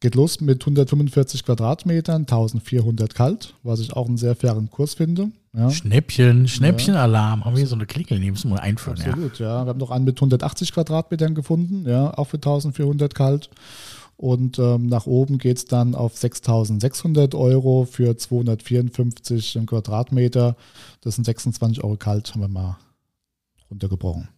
Geht 0.00 0.14
los 0.14 0.40
mit 0.40 0.62
145 0.62 1.44
Quadratmetern, 1.44 2.22
1400 2.22 3.14
kalt, 3.14 3.54
was 3.62 3.80
ich 3.80 3.94
auch 3.94 4.06
einen 4.06 4.18
sehr 4.18 4.36
fairen 4.36 4.70
Kurs 4.70 4.94
finde. 4.94 5.30
Ja. 5.56 5.70
Schnäppchen, 5.70 6.48
Schnäppchenalarm. 6.48 7.44
Haben 7.44 7.54
wir 7.54 7.60
hier 7.60 7.66
so 7.66 7.76
eine 7.76 7.86
Klingel, 7.86 8.20
die 8.20 8.30
müssen 8.30 8.50
wir 8.50 8.60
einführen. 8.60 9.00
Absolut, 9.00 9.38
ja. 9.38 9.46
ja. 9.46 9.64
Wir 9.64 9.70
haben 9.70 9.78
noch 9.78 9.90
einen 9.90 10.04
mit 10.04 10.18
180 10.18 10.72
Quadratmetern 10.72 11.34
gefunden, 11.34 11.88
ja, 11.88 12.12
auch 12.16 12.26
für 12.26 12.36
1400 12.36 13.14
kalt. 13.14 13.48
Und 14.18 14.58
ähm, 14.58 14.86
nach 14.86 15.06
oben 15.06 15.38
geht 15.38 15.56
es 15.56 15.64
dann 15.64 15.94
auf 15.94 16.16
6600 16.16 17.34
Euro 17.34 17.86
für 17.90 18.16
254 18.16 19.58
Quadratmeter. 19.66 20.56
Das 21.00 21.14
sind 21.14 21.24
26 21.24 21.82
Euro 21.82 21.96
kalt, 21.96 22.32
haben 22.32 22.42
wir 22.42 22.48
mal 22.48 22.76
runtergebrochen. 23.70 24.28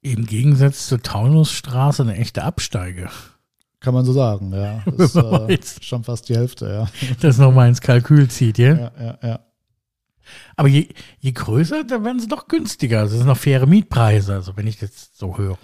Im 0.00 0.26
Gegensatz 0.26 0.88
zur 0.88 1.02
Taunusstraße 1.02 2.02
eine 2.02 2.16
echte 2.16 2.42
Absteige. 2.44 3.08
Kann 3.80 3.94
man 3.94 4.04
so 4.04 4.12
sagen, 4.12 4.52
ja. 4.52 4.82
Das 4.96 5.14
ist 5.14 5.80
äh, 5.80 5.84
schon 5.84 6.02
fast 6.02 6.28
die 6.28 6.36
Hälfte, 6.36 6.66
ja. 6.66 7.08
Das 7.20 7.38
nochmal 7.38 7.68
ins 7.68 7.80
Kalkül 7.80 8.28
zieht, 8.28 8.58
ja? 8.58 8.74
Ja, 8.74 8.92
ja, 8.98 9.18
ja. 9.22 9.40
Aber 10.56 10.68
je, 10.68 10.88
je 11.20 11.32
größer, 11.32 11.84
dann 11.84 12.04
werden 12.04 12.20
sie 12.20 12.28
doch 12.28 12.48
günstiger. 12.48 13.04
Es 13.04 13.12
sind 13.12 13.26
noch 13.26 13.36
faire 13.36 13.66
Mietpreise, 13.66 14.34
also 14.34 14.56
wenn 14.56 14.66
ich 14.66 14.78
das 14.78 15.10
so 15.14 15.36
höre. 15.38 15.58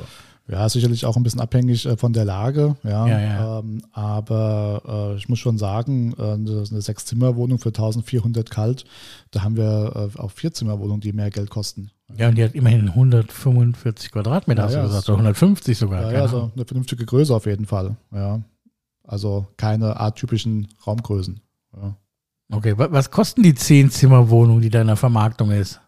Ja, 0.48 0.68
sicherlich 0.68 1.06
auch 1.06 1.16
ein 1.16 1.22
bisschen 1.22 1.40
abhängig 1.40 1.86
äh, 1.86 1.96
von 1.96 2.12
der 2.12 2.24
Lage, 2.24 2.74
ja. 2.82 3.06
Ja, 3.06 3.20
ja. 3.20 3.58
Ähm, 3.60 3.80
aber 3.92 5.12
äh, 5.14 5.16
ich 5.16 5.28
muss 5.28 5.38
schon 5.38 5.56
sagen, 5.56 6.14
äh, 6.18 6.32
eine 6.32 6.64
Sechs-Zimmer-Wohnung 6.82 7.60
für 7.60 7.68
1400 7.68 8.50
kalt, 8.50 8.84
da 9.30 9.44
haben 9.44 9.56
wir 9.56 10.10
äh, 10.16 10.18
auch 10.18 10.32
Vier-Zimmer-Wohnungen, 10.32 11.00
die 11.00 11.12
mehr 11.12 11.30
Geld 11.30 11.48
kosten. 11.48 11.90
Ja, 12.16 12.28
und 12.28 12.36
die 12.36 12.42
hat 12.44 12.54
immerhin 12.56 12.88
145 12.88 14.10
Quadratmeter, 14.10 14.62
Ja, 14.62 14.66
hast 14.66 14.74
du 14.76 14.82
gesagt, 14.82 15.04
so- 15.06 15.12
oder 15.12 15.20
150 15.22 15.78
sogar. 15.78 16.02
Ja, 16.02 16.12
ja, 16.12 16.22
also 16.22 16.50
eine 16.54 16.64
vernünftige 16.64 17.06
Größe 17.06 17.34
auf 17.34 17.46
jeden 17.46 17.66
Fall, 17.66 17.96
ja. 18.12 18.40
Also 19.04 19.46
keine 19.56 19.98
atypischen 20.00 20.68
Raumgrößen. 20.86 21.40
Ja. 21.76 21.96
Okay, 22.50 22.76
wa- 22.78 22.88
was 22.90 23.10
kosten 23.10 23.42
die 23.42 23.54
10-Zimmer-Wohnung, 23.54 24.60
die 24.60 24.70
da 24.70 24.80
in 24.80 24.86
der 24.88 24.96
Vermarktung 24.96 25.50
ist? 25.50 25.80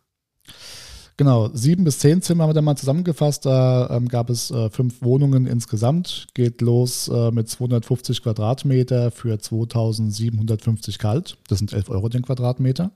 Genau, 1.16 1.48
sieben 1.54 1.84
bis 1.84 2.00
zehn 2.00 2.22
Zimmer 2.22 2.42
haben 2.42 2.50
wir 2.50 2.54
dann 2.54 2.64
mal 2.64 2.74
zusammengefasst. 2.76 3.46
Da 3.46 3.88
ähm, 3.90 4.08
gab 4.08 4.30
es 4.30 4.50
äh, 4.50 4.68
fünf 4.70 5.00
Wohnungen 5.00 5.46
insgesamt. 5.46 6.26
Geht 6.34 6.60
los 6.60 7.06
äh, 7.06 7.30
mit 7.30 7.48
250 7.48 8.20
Quadratmeter 8.22 9.12
für 9.12 9.38
2750 9.38 10.98
kalt. 10.98 11.36
Das 11.46 11.58
sind 11.58 11.72
11 11.72 11.88
Euro 11.90 12.08
den 12.08 12.22
Quadratmeter. 12.22 12.90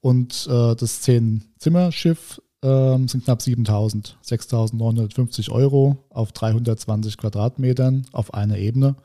Und 0.00 0.48
äh, 0.50 0.74
das 0.74 1.02
Zehn-Zimmer-Schiff 1.02 2.42
ähm, 2.64 3.06
sind 3.06 3.24
knapp 3.24 3.40
7000, 3.40 4.18
6950 4.22 5.52
Euro 5.52 6.04
auf 6.10 6.32
320 6.32 7.18
Quadratmetern 7.18 8.04
auf 8.10 8.34
einer 8.34 8.58
Ebene. 8.58 8.96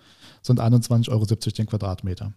Sind 0.42 0.60
21,70 0.60 1.10
Euro 1.12 1.26
den 1.26 1.68
Quadratmeter. 1.68 2.34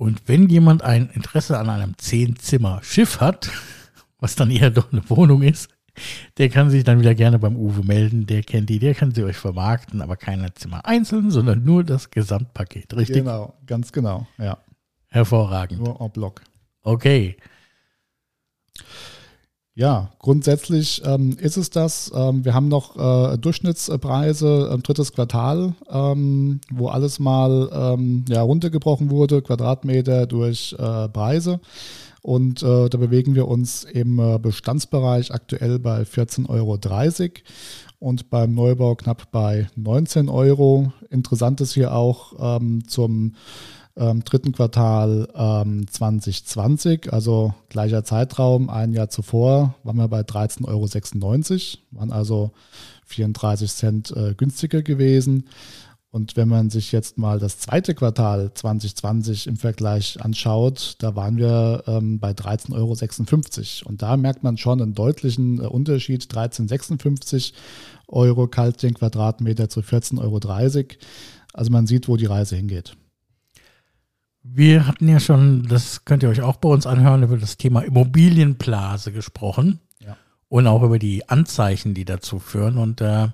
Und 0.00 0.22
wenn 0.28 0.48
jemand 0.48 0.80
ein 0.80 1.10
Interesse 1.10 1.58
an 1.58 1.68
einem 1.68 1.92
10-Zimmer-Schiff 1.92 3.20
hat, 3.20 3.50
was 4.18 4.34
dann 4.34 4.50
eher 4.50 4.70
doch 4.70 4.90
eine 4.90 5.02
Wohnung 5.10 5.42
ist, 5.42 5.68
der 6.38 6.48
kann 6.48 6.70
sich 6.70 6.84
dann 6.84 7.00
wieder 7.00 7.14
gerne 7.14 7.38
beim 7.38 7.54
Uwe 7.54 7.84
melden. 7.84 8.24
Der 8.24 8.42
kennt 8.42 8.70
die, 8.70 8.78
der 8.78 8.94
kann 8.94 9.12
sie 9.12 9.24
euch 9.24 9.36
vermarkten, 9.36 10.00
aber 10.00 10.16
keine 10.16 10.54
Zimmer 10.54 10.86
einzeln, 10.86 11.30
sondern 11.30 11.64
nur 11.64 11.84
das 11.84 12.08
Gesamtpaket. 12.08 12.96
Richtig? 12.96 13.16
Genau, 13.16 13.52
ganz 13.66 13.92
genau. 13.92 14.26
Ja, 14.38 14.56
Hervorragend. 15.08 15.82
nur 15.82 16.00
en 16.00 16.10
bloc. 16.10 16.40
Okay. 16.80 17.36
Ja, 19.80 20.10
grundsätzlich 20.18 21.00
ähm, 21.06 21.38
ist 21.40 21.56
es 21.56 21.70
das. 21.70 22.12
Ähm, 22.14 22.44
wir 22.44 22.52
haben 22.52 22.68
noch 22.68 22.96
äh, 22.96 23.38
Durchschnittspreise, 23.38 24.72
äh, 24.74 24.78
drittes 24.82 25.14
Quartal, 25.14 25.72
ähm, 25.90 26.60
wo 26.70 26.88
alles 26.88 27.18
mal 27.18 27.70
ähm, 27.72 28.26
ja, 28.28 28.42
runtergebrochen 28.42 29.08
wurde, 29.08 29.40
Quadratmeter 29.40 30.26
durch 30.26 30.76
äh, 30.78 31.08
Preise. 31.08 31.60
Und 32.20 32.62
äh, 32.62 32.90
da 32.90 32.98
bewegen 32.98 33.34
wir 33.34 33.48
uns 33.48 33.84
im 33.84 34.18
äh, 34.18 34.38
Bestandsbereich 34.38 35.32
aktuell 35.32 35.78
bei 35.78 36.02
14,30 36.02 36.50
Euro 36.50 36.78
und 38.00 38.28
beim 38.28 38.52
Neubau 38.52 38.96
knapp 38.96 39.30
bei 39.30 39.66
19 39.76 40.28
Euro. 40.28 40.92
Interessant 41.08 41.62
ist 41.62 41.72
hier 41.72 41.94
auch 41.94 42.58
ähm, 42.60 42.86
zum 42.86 43.32
ähm, 44.00 44.24
dritten 44.24 44.52
Quartal 44.52 45.28
ähm, 45.34 45.86
2020, 45.86 47.12
also 47.12 47.54
gleicher 47.68 48.02
Zeitraum, 48.02 48.70
ein 48.70 48.92
Jahr 48.92 49.10
zuvor, 49.10 49.74
waren 49.84 49.98
wir 49.98 50.08
bei 50.08 50.22
13,96 50.22 50.64
Euro, 50.66 51.98
waren 51.98 52.12
also 52.12 52.50
34 53.06 53.70
Cent 53.70 54.10
äh, 54.16 54.34
günstiger 54.34 54.82
gewesen. 54.82 55.44
Und 56.12 56.36
wenn 56.36 56.48
man 56.48 56.70
sich 56.70 56.90
jetzt 56.90 57.18
mal 57.18 57.38
das 57.38 57.58
zweite 57.58 57.94
Quartal 57.94 58.52
2020 58.52 59.46
im 59.46 59.56
Vergleich 59.56 60.20
anschaut, 60.20 60.96
da 60.98 61.14
waren 61.14 61.36
wir 61.36 61.84
ähm, 61.86 62.18
bei 62.18 62.32
13,56 62.32 62.72
Euro. 62.74 63.88
Und 63.88 64.02
da 64.02 64.16
merkt 64.16 64.42
man 64.42 64.56
schon 64.56 64.82
einen 64.82 64.94
deutlichen 64.94 65.60
äh, 65.60 65.66
Unterschied. 65.66 66.24
13,56 66.24 67.52
Euro 68.08 68.48
kalt 68.48 68.82
den 68.82 68.94
Quadratmeter 68.94 69.68
zu 69.68 69.80
14,30 69.80 70.18
Euro. 70.20 70.86
Also 71.52 71.70
man 71.70 71.86
sieht, 71.86 72.08
wo 72.08 72.16
die 72.16 72.26
Reise 72.26 72.56
hingeht. 72.56 72.96
Wir 74.42 74.86
hatten 74.86 75.06
ja 75.08 75.20
schon, 75.20 75.64
das 75.68 76.04
könnt 76.04 76.22
ihr 76.22 76.28
euch 76.30 76.40
auch 76.40 76.56
bei 76.56 76.68
uns 76.68 76.86
anhören, 76.86 77.22
über 77.22 77.36
das 77.36 77.56
Thema 77.56 77.80
Immobilienblase 77.82 79.12
gesprochen. 79.12 79.80
Ja. 80.00 80.16
Und 80.48 80.66
auch 80.66 80.82
über 80.82 80.98
die 80.98 81.28
Anzeichen, 81.28 81.94
die 81.94 82.04
dazu 82.04 82.38
führen. 82.38 82.78
Und 82.78 83.00
äh, 83.00 83.28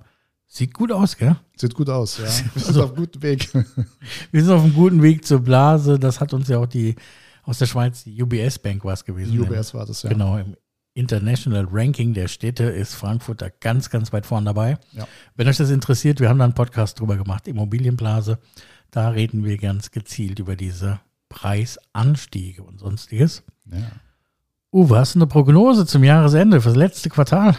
sieht 0.47 0.75
gut 0.75 0.91
aus, 0.91 1.17
gell? 1.17 1.37
Sieht 1.57 1.75
gut 1.75 1.89
aus, 1.89 2.19
ja. 2.19 2.25
Wir 2.55 2.63
sind 2.63 2.67
Also- 2.69 2.85
auf 2.85 2.91
einem 2.91 2.97
guten 2.97 3.23
Weg. 3.23 3.49
Wir 4.33 4.43
sind 4.45 4.53
auf 4.53 4.63
einem 4.65 4.75
guten 4.75 5.03
Weg 5.03 5.25
zur 5.25 5.41
Blase. 5.41 5.99
Das 5.99 6.21
hat 6.21 6.33
uns 6.35 6.49
ja 6.49 6.59
auch 6.59 6.67
die 6.67 6.97
aus 7.45 7.59
der 7.59 7.67
Schweiz, 7.67 8.03
die 8.03 8.21
UBS 8.21 8.59
Bank 8.59 8.85
war 8.85 8.93
es 8.95 9.05
gewesen. 9.05 9.39
UBS 9.41 9.73
war 9.73 9.87
das, 9.87 10.03
ja. 10.03 10.09
Genau, 10.11 10.37
im 10.37 10.57
International 10.95 11.69
Ranking 11.71 12.13
der 12.13 12.27
Städte 12.27 12.65
ist 12.65 12.95
Frankfurt 12.95 13.41
da 13.41 13.49
ganz, 13.61 13.89
ganz 13.91 14.13
weit 14.13 14.27
vorne 14.27 14.47
dabei. 14.47 14.79
Ja. 14.93 15.07
Wenn 15.37 15.47
euch 15.47 15.59
das 15.59 15.71
interessiert, 15.71 16.19
wir 16.19 16.29
haben 16.29 16.39
da 16.39 16.45
einen 16.45 16.55
Podcast 16.55 16.99
drüber 16.99 17.17
gemacht, 17.17 17.47
Immobilienblase. 17.47 18.39
Da 18.91 19.11
reden 19.11 19.45
wir 19.45 19.59
ganz 19.59 19.91
gezielt 19.91 20.39
über 20.39 20.57
diese 20.57 21.01
Preisanstiege 21.29 22.63
und 22.63 22.81
sonstiges. 22.81 23.43
ja. 23.71 23.91
Uwe, 24.73 24.99
hast 24.99 25.15
du 25.15 25.21
eine 25.21 25.27
Prognose 25.27 25.87
zum 25.87 26.05
Jahresende 26.05 26.61
fürs 26.61 26.77
letzte 26.77 27.09
Quartal? 27.09 27.57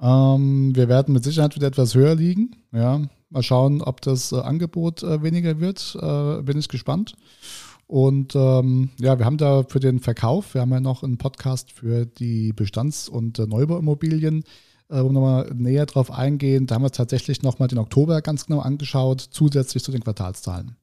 Ähm, 0.00 0.74
wir 0.74 0.88
werden 0.88 1.12
mit 1.12 1.22
Sicherheit 1.22 1.54
wieder 1.54 1.66
etwas 1.66 1.94
höher 1.94 2.14
liegen. 2.14 2.56
Ja. 2.72 3.02
Mal 3.30 3.42
schauen, 3.42 3.82
ob 3.82 4.00
das 4.00 4.32
äh, 4.32 4.40
Angebot 4.40 5.02
äh, 5.02 5.22
weniger 5.22 5.60
wird. 5.60 5.96
Äh, 6.00 6.42
bin 6.42 6.58
ich 6.58 6.68
gespannt. 6.68 7.14
Und 7.86 8.34
ähm, 8.34 8.90
ja, 8.98 9.18
wir 9.18 9.26
haben 9.26 9.36
da 9.36 9.64
für 9.64 9.80
den 9.80 10.00
Verkauf, 10.00 10.54
wir 10.54 10.62
haben 10.62 10.70
ja 10.72 10.80
noch 10.80 11.02
einen 11.02 11.18
Podcast 11.18 11.72
für 11.72 12.06
die 12.06 12.54
Bestands- 12.54 13.08
und 13.08 13.38
äh, 13.38 13.46
Neubauimmobilien, 13.46 14.44
äh, 14.92 15.02
wir 15.02 15.10
nochmal 15.10 15.50
näher 15.54 15.86
drauf 15.86 16.10
eingehen. 16.10 16.66
Da 16.66 16.74
haben 16.74 16.82
wir 16.82 16.86
uns 16.86 16.96
tatsächlich 16.96 17.42
nochmal 17.42 17.68
den 17.68 17.78
Oktober 17.78 18.20
ganz 18.22 18.46
genau 18.46 18.60
angeschaut, 18.60 19.20
zusätzlich 19.20 19.82
zu 19.82 19.90
den 19.90 20.04
Quartalszahlen. 20.04 20.76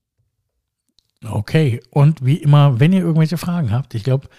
Okay, 1.23 1.79
und 1.91 2.25
wie 2.25 2.37
immer, 2.37 2.79
wenn 2.79 2.93
ihr 2.93 3.01
irgendwelche 3.01 3.37
Fragen 3.37 3.71
habt, 3.71 3.93
ich 3.93 4.03
glaube, 4.03 4.29